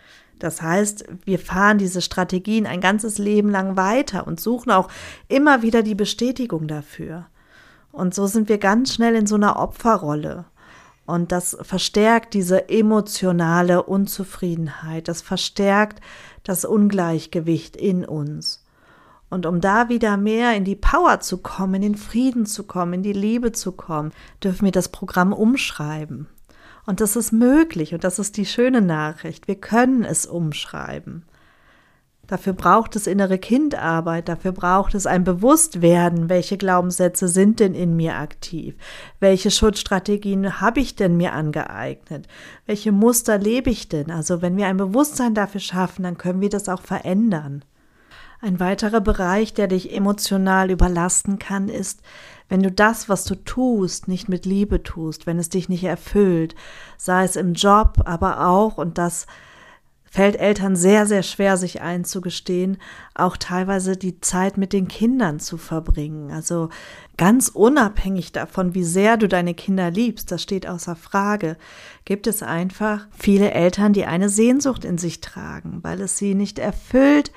Das 0.40 0.60
heißt, 0.60 1.04
wir 1.24 1.38
fahren 1.38 1.78
diese 1.78 2.02
Strategien 2.02 2.66
ein 2.66 2.80
ganzes 2.80 3.18
Leben 3.18 3.48
lang 3.48 3.76
weiter 3.76 4.26
und 4.26 4.40
suchen 4.40 4.72
auch 4.72 4.88
immer 5.28 5.62
wieder 5.62 5.84
die 5.84 5.94
Bestätigung 5.94 6.66
dafür. 6.66 7.26
Und 7.92 8.12
so 8.14 8.26
sind 8.26 8.48
wir 8.48 8.58
ganz 8.58 8.94
schnell 8.94 9.14
in 9.14 9.26
so 9.26 9.36
einer 9.36 9.56
Opferrolle. 9.56 10.46
Und 11.04 11.32
das 11.32 11.56
verstärkt 11.62 12.34
diese 12.34 12.68
emotionale 12.68 13.82
Unzufriedenheit, 13.82 15.08
das 15.08 15.20
verstärkt 15.20 16.00
das 16.44 16.64
Ungleichgewicht 16.64 17.76
in 17.76 18.04
uns. 18.04 18.64
Und 19.28 19.46
um 19.46 19.60
da 19.60 19.88
wieder 19.88 20.16
mehr 20.16 20.54
in 20.54 20.64
die 20.64 20.76
Power 20.76 21.20
zu 21.20 21.38
kommen, 21.38 21.76
in 21.76 21.82
den 21.82 21.94
Frieden 21.96 22.44
zu 22.46 22.64
kommen, 22.64 22.92
in 22.92 23.02
die 23.02 23.14
Liebe 23.14 23.52
zu 23.52 23.72
kommen, 23.72 24.12
dürfen 24.44 24.66
wir 24.66 24.72
das 24.72 24.90
Programm 24.90 25.32
umschreiben. 25.32 26.28
Und 26.84 27.00
das 27.00 27.16
ist 27.16 27.32
möglich 27.32 27.94
und 27.94 28.04
das 28.04 28.18
ist 28.18 28.36
die 28.36 28.46
schöne 28.46 28.82
Nachricht. 28.82 29.48
Wir 29.48 29.54
können 29.54 30.04
es 30.04 30.26
umschreiben. 30.26 31.24
Dafür 32.28 32.52
braucht 32.52 32.94
es 32.94 33.08
innere 33.08 33.36
Kindarbeit, 33.36 34.28
dafür 34.28 34.52
braucht 34.52 34.94
es 34.94 35.06
ein 35.06 35.24
Bewusstwerden, 35.24 36.28
welche 36.28 36.56
Glaubenssätze 36.56 37.26
sind 37.26 37.58
denn 37.58 37.74
in 37.74 37.96
mir 37.96 38.16
aktiv, 38.16 38.74
welche 39.18 39.50
Schutzstrategien 39.50 40.60
habe 40.60 40.80
ich 40.80 40.94
denn 40.94 41.16
mir 41.16 41.32
angeeignet, 41.32 42.28
welche 42.64 42.92
Muster 42.92 43.38
lebe 43.38 43.70
ich 43.70 43.88
denn. 43.88 44.10
Also 44.10 44.40
wenn 44.40 44.56
wir 44.56 44.68
ein 44.68 44.76
Bewusstsein 44.76 45.34
dafür 45.34 45.60
schaffen, 45.60 46.04
dann 46.04 46.16
können 46.16 46.40
wir 46.40 46.48
das 46.48 46.68
auch 46.68 46.80
verändern. 46.80 47.64
Ein 48.40 48.60
weiterer 48.60 49.00
Bereich, 49.00 49.52
der 49.54 49.68
dich 49.68 49.94
emotional 49.94 50.70
überlasten 50.70 51.38
kann, 51.38 51.68
ist, 51.68 52.02
wenn 52.48 52.62
du 52.62 52.72
das, 52.72 53.08
was 53.08 53.24
du 53.24 53.34
tust, 53.34 54.08
nicht 54.08 54.28
mit 54.28 54.46
Liebe 54.46 54.82
tust, 54.82 55.26
wenn 55.26 55.38
es 55.38 55.48
dich 55.48 55.68
nicht 55.68 55.84
erfüllt, 55.84 56.54
sei 56.96 57.24
es 57.24 57.36
im 57.36 57.54
Job, 57.54 58.02
aber 58.04 58.46
auch, 58.46 58.78
und 58.78 58.98
das 58.98 59.26
fällt 60.12 60.36
Eltern 60.36 60.76
sehr, 60.76 61.06
sehr 61.06 61.22
schwer, 61.22 61.56
sich 61.56 61.80
einzugestehen, 61.80 62.76
auch 63.14 63.38
teilweise 63.38 63.96
die 63.96 64.20
Zeit 64.20 64.58
mit 64.58 64.74
den 64.74 64.86
Kindern 64.86 65.40
zu 65.40 65.56
verbringen. 65.56 66.30
Also 66.30 66.68
ganz 67.16 67.48
unabhängig 67.48 68.30
davon, 68.30 68.74
wie 68.74 68.84
sehr 68.84 69.16
du 69.16 69.26
deine 69.26 69.54
Kinder 69.54 69.90
liebst, 69.90 70.30
das 70.30 70.42
steht 70.42 70.68
außer 70.68 70.96
Frage, 70.96 71.56
gibt 72.04 72.26
es 72.26 72.42
einfach 72.42 73.06
viele 73.10 73.52
Eltern, 73.52 73.94
die 73.94 74.04
eine 74.04 74.28
Sehnsucht 74.28 74.84
in 74.84 74.98
sich 74.98 75.22
tragen, 75.22 75.78
weil 75.80 76.02
es 76.02 76.18
sie 76.18 76.34
nicht 76.34 76.58
erfüllt, 76.58 77.32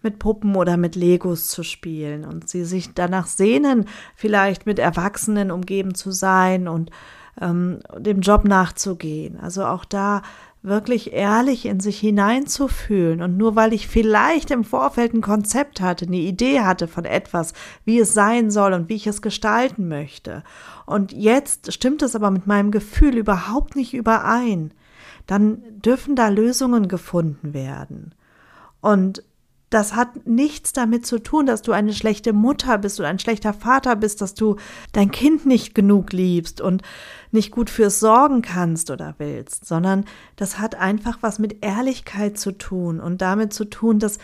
mit 0.00 0.20
Puppen 0.20 0.54
oder 0.54 0.76
mit 0.76 0.94
Legos 0.94 1.48
zu 1.48 1.64
spielen 1.64 2.24
und 2.24 2.48
sie 2.48 2.64
sich 2.64 2.94
danach 2.94 3.26
sehnen, 3.26 3.86
vielleicht 4.14 4.66
mit 4.66 4.78
Erwachsenen 4.78 5.50
umgeben 5.50 5.96
zu 5.96 6.12
sein 6.12 6.68
und 6.68 6.92
ähm, 7.40 7.80
dem 7.98 8.20
Job 8.20 8.44
nachzugehen. 8.44 9.38
Also 9.40 9.64
auch 9.64 9.84
da 9.84 10.22
wirklich 10.62 11.12
ehrlich 11.12 11.64
in 11.64 11.80
sich 11.80 11.98
hineinzufühlen. 11.98 13.22
Und 13.22 13.36
nur 13.36 13.56
weil 13.56 13.72
ich 13.72 13.88
vielleicht 13.88 14.50
im 14.50 14.64
Vorfeld 14.64 15.14
ein 15.14 15.22
Konzept 15.22 15.80
hatte, 15.80 16.06
eine 16.06 16.18
Idee 16.18 16.60
hatte 16.60 16.86
von 16.86 17.04
etwas, 17.04 17.54
wie 17.84 17.98
es 17.98 18.12
sein 18.12 18.50
soll 18.50 18.74
und 18.74 18.88
wie 18.88 18.96
ich 18.96 19.06
es 19.06 19.22
gestalten 19.22 19.88
möchte. 19.88 20.42
Und 20.86 21.12
jetzt 21.12 21.72
stimmt 21.72 22.02
es 22.02 22.14
aber 22.14 22.30
mit 22.30 22.46
meinem 22.46 22.70
Gefühl 22.70 23.16
überhaupt 23.16 23.74
nicht 23.74 23.94
überein. 23.94 24.72
Dann 25.26 25.62
dürfen 25.80 26.16
da 26.16 26.28
Lösungen 26.28 26.88
gefunden 26.88 27.54
werden. 27.54 28.14
Und 28.80 29.22
das 29.70 29.94
hat 29.94 30.26
nichts 30.26 30.72
damit 30.72 31.06
zu 31.06 31.20
tun, 31.20 31.46
dass 31.46 31.62
du 31.62 31.70
eine 31.70 31.94
schlechte 31.94 32.32
Mutter 32.32 32.76
bist 32.76 32.98
oder 32.98 33.08
ein 33.08 33.20
schlechter 33.20 33.54
Vater 33.54 33.94
bist, 33.94 34.20
dass 34.20 34.34
du 34.34 34.56
dein 34.92 35.12
Kind 35.12 35.46
nicht 35.46 35.76
genug 35.76 36.12
liebst 36.12 36.60
und 36.60 36.82
nicht 37.30 37.52
gut 37.52 37.70
fürs 37.70 38.00
sorgen 38.00 38.42
kannst 38.42 38.90
oder 38.90 39.14
willst, 39.18 39.66
sondern 39.66 40.04
das 40.34 40.58
hat 40.58 40.74
einfach 40.74 41.18
was 41.20 41.38
mit 41.38 41.64
Ehrlichkeit 41.64 42.36
zu 42.36 42.50
tun 42.50 42.98
und 42.98 43.22
damit 43.22 43.52
zu 43.52 43.64
tun, 43.64 44.00
dass 44.00 44.18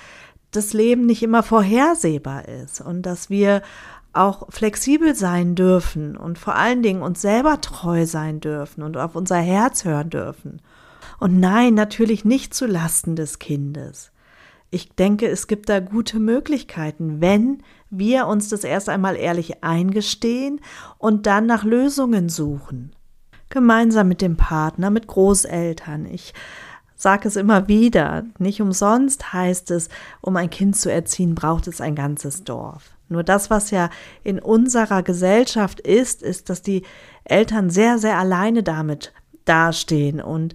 das 0.51 0.73
Leben 0.73 1.07
nicht 1.07 1.23
immer 1.23 1.45
vorhersehbar 1.45 2.49
ist 2.49 2.81
und 2.81 3.03
dass 3.03 3.31
wir 3.31 3.63
auch 4.13 4.51
flexibel 4.51 5.15
sein 5.15 5.55
dürfen 5.55 6.17
und 6.17 6.39
vor 6.39 6.57
allen 6.57 6.83
Dingen 6.83 7.03
uns 7.03 7.21
selber 7.21 7.61
treu 7.61 8.05
sein 8.07 8.41
dürfen 8.41 8.83
und 8.83 8.97
auf 8.97 9.15
unser 9.15 9.37
Herz 9.37 9.85
hören 9.85 10.11
dürfen. 10.11 10.61
Und 11.21 11.39
nein, 11.39 11.75
natürlich 11.75 12.25
nicht 12.25 12.53
zu 12.53 12.67
Lasten 12.67 13.15
des 13.15 13.39
Kindes. 13.39 14.11
Ich 14.77 14.91
denke, 14.91 15.27
es 15.27 15.47
gibt 15.47 15.71
da 15.71 15.81
gute 15.81 16.19
Möglichkeiten, 16.19 17.23
wenn 17.23 17.63
wir 17.89 18.27
uns 18.27 18.51
das 18.51 18.63
erst 18.63 18.91
einmal 18.91 19.17
ehrlich 19.17 19.65
eingestehen 19.65 20.61
und 20.99 21.25
dann 21.25 21.47
nach 21.47 21.65
Lösungen 21.65 22.29
suchen. 22.29 22.95
Gemeinsam 23.49 24.07
mit 24.07 24.21
dem 24.21 24.37
Partner, 24.37 24.91
mit 24.91 25.07
Großeltern. 25.07 26.05
Ich 26.05 26.35
sage 26.95 27.27
es 27.27 27.37
immer 27.37 27.69
wieder, 27.69 28.25
nicht 28.39 28.61
umsonst 28.61 29.33
heißt 29.33 29.71
es, 29.71 29.89
um 30.21 30.37
ein 30.37 30.51
Kind 30.51 30.77
zu 30.77 30.93
erziehen, 30.93 31.35
braucht 31.35 31.69
es 31.69 31.81
ein 31.81 31.95
ganzes 31.95 32.45
Dorf. 32.45 32.99
Nur 33.09 33.23
das, 33.23 33.49
was 33.49 33.71
ja 33.71 33.89
in 34.25 34.39
unserer 34.39 35.03
Gesellschaft 35.03 35.81
ist, 35.81 36.21
ist, 36.21 36.51
dass 36.51 36.61
die 36.61 36.83
Eltern 37.25 37.71
sehr, 37.71 37.97
sehr 37.97 38.19
alleine 38.19 38.63
damit 38.63 39.15
dastehen 39.47 40.21
und 40.21 40.53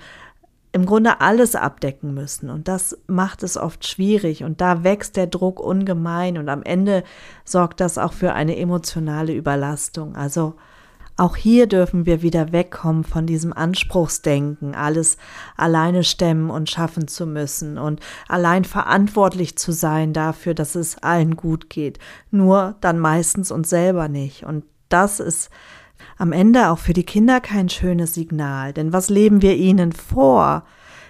im 0.74 0.86
Grunde 0.86 1.20
alles 1.20 1.56
abdecken 1.56 2.14
müssen. 2.14 2.50
Und 2.50 2.68
das 2.68 2.98
macht 3.08 3.44
es 3.44 3.58
oft 3.58 3.86
schwierig. 3.86 4.44
Und 4.44 4.62
da 4.62 4.84
wächst 4.84 5.18
der 5.18 5.28
Druck 5.28 5.60
ungemein. 5.60 6.38
Und 6.38 6.48
am 6.48 6.64
Ende 6.64 7.04
sorgt 7.44 7.82
das 7.82 7.98
auch 7.98 8.14
für 8.14 8.34
eine 8.34 8.58
emotionale 8.58 9.34
Überlastung. 9.34 10.16
Also 10.16 10.56
auch 11.18 11.36
hier 11.36 11.68
dürfen 11.68 12.06
wir 12.06 12.22
wieder 12.22 12.52
wegkommen 12.52 13.04
von 13.04 13.28
diesem 13.28 13.54
Anspruchsdenken, 13.54 14.74
alles 14.74 15.18
alleine 15.58 16.04
stemmen 16.04 16.50
und 16.50 16.70
schaffen 16.70 17.08
zu 17.08 17.28
müssen 17.28 17.78
und 17.78 18.00
allein 18.28 18.64
verantwortlich 18.64 19.58
zu 19.58 19.72
sein 19.72 20.14
dafür, 20.14 20.54
dass 20.54 20.76
es 20.76 20.98
allen 21.04 21.36
gut 21.36 21.70
geht. 21.70 22.00
Nur 22.32 22.76
dann 22.82 22.98
meistens 22.98 23.52
uns 23.52 23.70
selber 23.70 24.08
nicht. 24.08 24.46
Und 24.46 24.64
das 24.90 25.20
ist 25.20 25.52
am 26.22 26.34
Ende 26.34 26.70
auch 26.70 26.78
für 26.78 26.94
die 26.94 27.04
Kinder 27.04 27.42
kein 27.42 27.68
schönes 27.68 28.14
Signal, 28.14 28.74
denn 28.74 28.94
was 28.94 29.10
leben 29.10 29.42
wir 29.42 29.56
ihnen 29.56 29.92
vor? 29.92 30.66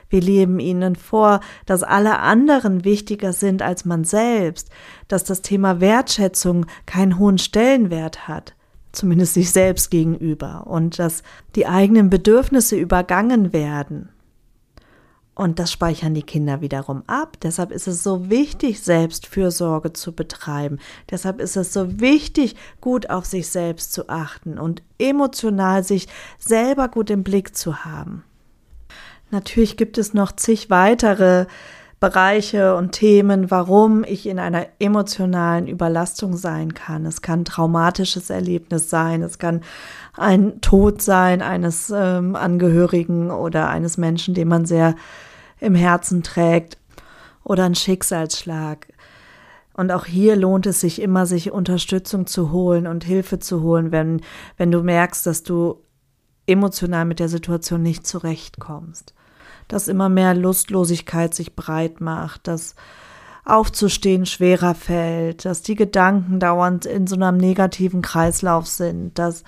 Wir 0.09 0.21
leben 0.21 0.61
ihnen 0.61 0.95
vor, 0.95 1.41
dass 1.65 1.83
alle 1.83 2.19
anderen 2.19 2.85
wichtiger 2.85 3.33
sind 3.33 3.61
als 3.61 3.83
man 3.83 4.05
selbst, 4.05 4.69
dass 5.09 5.25
das 5.25 5.41
Thema 5.41 5.81
Wertschätzung 5.81 6.65
keinen 6.85 7.19
hohen 7.19 7.39
Stellenwert 7.39 8.29
hat, 8.29 8.55
zumindest 8.93 9.33
sich 9.33 9.51
selbst 9.51 9.91
gegenüber, 9.91 10.65
und 10.67 10.97
dass 10.97 11.23
die 11.55 11.67
eigenen 11.67 12.09
Bedürfnisse 12.09 12.77
übergangen 12.77 13.51
werden. 13.51 14.09
Und 15.33 15.59
das 15.59 15.71
speichern 15.71 16.13
die 16.13 16.23
Kinder 16.23 16.61
wiederum 16.61 17.03
ab. 17.07 17.37
Deshalb 17.41 17.71
ist 17.71 17.87
es 17.87 18.03
so 18.03 18.29
wichtig, 18.29 18.81
Selbstfürsorge 18.81 19.93
zu 19.93 20.11
betreiben. 20.11 20.79
Deshalb 21.09 21.39
ist 21.39 21.55
es 21.55 21.71
so 21.71 21.99
wichtig, 22.01 22.55
gut 22.81 23.09
auf 23.09 23.25
sich 23.25 23.47
selbst 23.47 23.93
zu 23.93 24.09
achten 24.09 24.59
und 24.59 24.83
emotional 24.99 25.83
sich 25.83 26.07
selber 26.37 26.89
gut 26.89 27.09
im 27.09 27.23
Blick 27.23 27.55
zu 27.55 27.85
haben. 27.85 28.23
Natürlich 29.31 29.77
gibt 29.77 29.97
es 29.97 30.13
noch 30.13 30.33
zig 30.33 30.69
weitere 30.69 31.45
Bereiche 32.01 32.75
und 32.75 32.93
Themen, 32.93 33.51
warum 33.51 34.03
ich 34.03 34.27
in 34.27 34.39
einer 34.39 34.65
emotionalen 34.79 35.67
Überlastung 35.67 36.35
sein 36.35 36.73
kann. 36.73 37.05
Es 37.05 37.21
kann 37.21 37.41
ein 37.41 37.45
traumatisches 37.45 38.31
Erlebnis 38.31 38.89
sein, 38.89 39.21
es 39.21 39.37
kann 39.37 39.61
ein 40.17 40.61
Tod 40.61 41.03
sein 41.03 41.43
eines 41.43 41.93
ähm, 41.95 42.35
Angehörigen 42.35 43.29
oder 43.29 43.69
eines 43.69 43.99
Menschen, 43.99 44.33
den 44.33 44.47
man 44.47 44.65
sehr 44.65 44.95
im 45.59 45.75
Herzen 45.75 46.23
trägt 46.23 46.79
oder 47.43 47.65
ein 47.65 47.75
Schicksalsschlag. 47.75 48.87
Und 49.75 49.91
auch 49.91 50.05
hier 50.05 50.35
lohnt 50.35 50.65
es 50.65 50.81
sich 50.81 51.03
immer, 51.03 51.27
sich 51.27 51.51
Unterstützung 51.51 52.25
zu 52.25 52.51
holen 52.51 52.87
und 52.87 53.03
Hilfe 53.03 53.37
zu 53.37 53.61
holen, 53.61 53.91
wenn, 53.91 54.21
wenn 54.57 54.71
du 54.71 54.81
merkst, 54.81 55.27
dass 55.27 55.43
du 55.43 55.83
emotional 56.47 57.05
mit 57.05 57.19
der 57.19 57.29
Situation 57.29 57.83
nicht 57.83 58.07
zurechtkommst. 58.07 59.13
Dass 59.71 59.87
immer 59.87 60.09
mehr 60.09 60.33
Lustlosigkeit 60.33 61.33
sich 61.33 61.55
breit 61.55 62.01
macht, 62.01 62.47
dass 62.49 62.75
aufzustehen 63.45 64.25
schwerer 64.25 64.75
fällt, 64.75 65.45
dass 65.45 65.61
die 65.61 65.75
Gedanken 65.75 66.41
dauernd 66.41 66.85
in 66.85 67.07
so 67.07 67.15
einem 67.15 67.37
negativen 67.37 68.01
Kreislauf 68.01 68.67
sind, 68.67 69.17
dass 69.17 69.45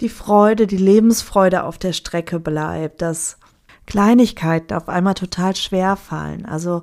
die 0.00 0.08
Freude, 0.08 0.68
die 0.68 0.76
Lebensfreude 0.76 1.64
auf 1.64 1.78
der 1.78 1.92
Strecke 1.92 2.38
bleibt, 2.38 3.02
dass 3.02 3.38
Kleinigkeiten 3.86 4.72
auf 4.74 4.88
einmal 4.88 5.14
total 5.14 5.56
schwer 5.56 5.96
fallen. 5.96 6.46
Also, 6.46 6.82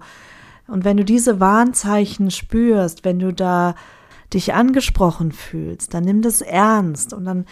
und 0.68 0.84
wenn 0.84 0.98
du 0.98 1.06
diese 1.06 1.40
Warnzeichen 1.40 2.32
spürst, 2.32 3.06
wenn 3.06 3.20
du 3.20 3.32
da 3.32 3.76
dich 4.34 4.54
angesprochen 4.54 5.32
fühlst, 5.32 5.94
dann 5.94 6.04
nimm 6.04 6.22
das 6.22 6.42
ernst 6.42 7.14
und 7.14 7.24
dann, 7.24 7.46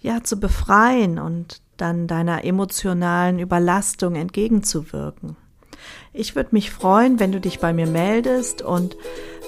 ja 0.00 0.22
zu 0.22 0.38
befreien 0.38 1.18
und 1.18 1.60
dann 1.76 2.06
deiner 2.06 2.44
emotionalen 2.44 3.38
Überlastung 3.38 4.14
entgegenzuwirken. 4.14 5.36
Ich 6.12 6.34
würde 6.34 6.50
mich 6.52 6.70
freuen, 6.70 7.20
wenn 7.20 7.32
du 7.32 7.40
dich 7.40 7.60
bei 7.60 7.72
mir 7.72 7.86
meldest 7.86 8.62
und 8.62 8.96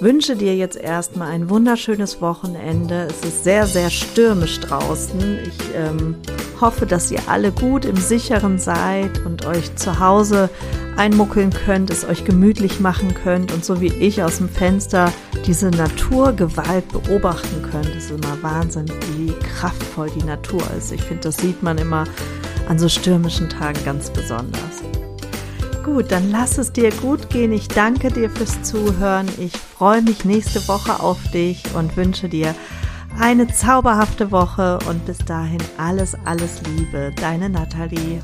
wünsche 0.01 0.37
dir 0.37 0.55
jetzt 0.55 0.77
erstmal 0.77 1.31
ein 1.33 1.51
wunderschönes 1.51 2.21
Wochenende. 2.21 3.09
Es 3.09 3.27
ist 3.27 3.45
sehr, 3.45 3.67
sehr 3.67 3.91
stürmisch 3.91 4.61
draußen. 4.61 5.39
Ich 5.43 5.59
ähm, 5.75 6.17
hoffe, 6.61 6.87
dass 6.87 7.11
ihr 7.11 7.21
alle 7.27 7.53
gut 7.53 7.85
im 7.85 7.97
Sicheren 7.97 8.59
seid 8.59 9.25
und 9.25 9.47
euch 9.47 9.75
zu 9.77 9.99
Hause 9.99 10.51
einmuckeln 10.97 11.51
könnt, 11.51 11.91
es 11.91 12.05
euch 12.05 12.25
gemütlich 12.25 12.81
machen 12.81 13.15
könnt 13.15 13.53
und 13.53 13.65
so 13.65 13.81
wie 13.81 13.93
ich 13.93 14.23
aus 14.23 14.39
dem 14.39 14.49
Fenster 14.49 15.13
diese 15.47 15.71
Naturgewalt 15.71 16.89
beobachten 16.91 17.63
könnt. 17.71 17.89
Es 17.97 18.07
ist 18.07 18.11
immer 18.11 18.43
Wahnsinn, 18.43 18.87
wie 19.17 19.33
kraftvoll 19.33 20.11
die 20.11 20.25
Natur 20.25 20.63
ist. 20.77 20.93
Ich 20.93 21.03
finde, 21.03 21.25
das 21.25 21.37
sieht 21.37 21.63
man 21.63 21.79
immer 21.79 22.05
an 22.69 22.79
so 22.79 22.89
stürmischen 22.89 23.49
Tagen 23.49 23.79
ganz 23.85 24.11
besonders. 24.11 24.83
Gut, 25.95 26.13
dann 26.13 26.31
lass 26.31 26.59
es 26.59 26.71
dir 26.71 26.91
gut 26.91 27.31
gehen. 27.31 27.51
Ich 27.51 27.67
danke 27.67 28.13
dir 28.13 28.29
fürs 28.29 28.63
Zuhören. 28.63 29.27
Ich 29.39 29.53
freue 29.57 30.03
mich 30.03 30.23
nächste 30.23 30.69
Woche 30.69 31.01
auf 31.01 31.19
dich 31.31 31.63
und 31.75 31.97
wünsche 31.97 32.29
dir 32.29 32.55
eine 33.19 33.49
zauberhafte 33.49 34.31
Woche 34.31 34.79
und 34.87 35.07
bis 35.07 35.17
dahin 35.19 35.63
alles, 35.79 36.15
alles 36.27 36.61
Liebe. 36.67 37.11
Deine 37.17 37.49
Nathalie. 37.49 38.21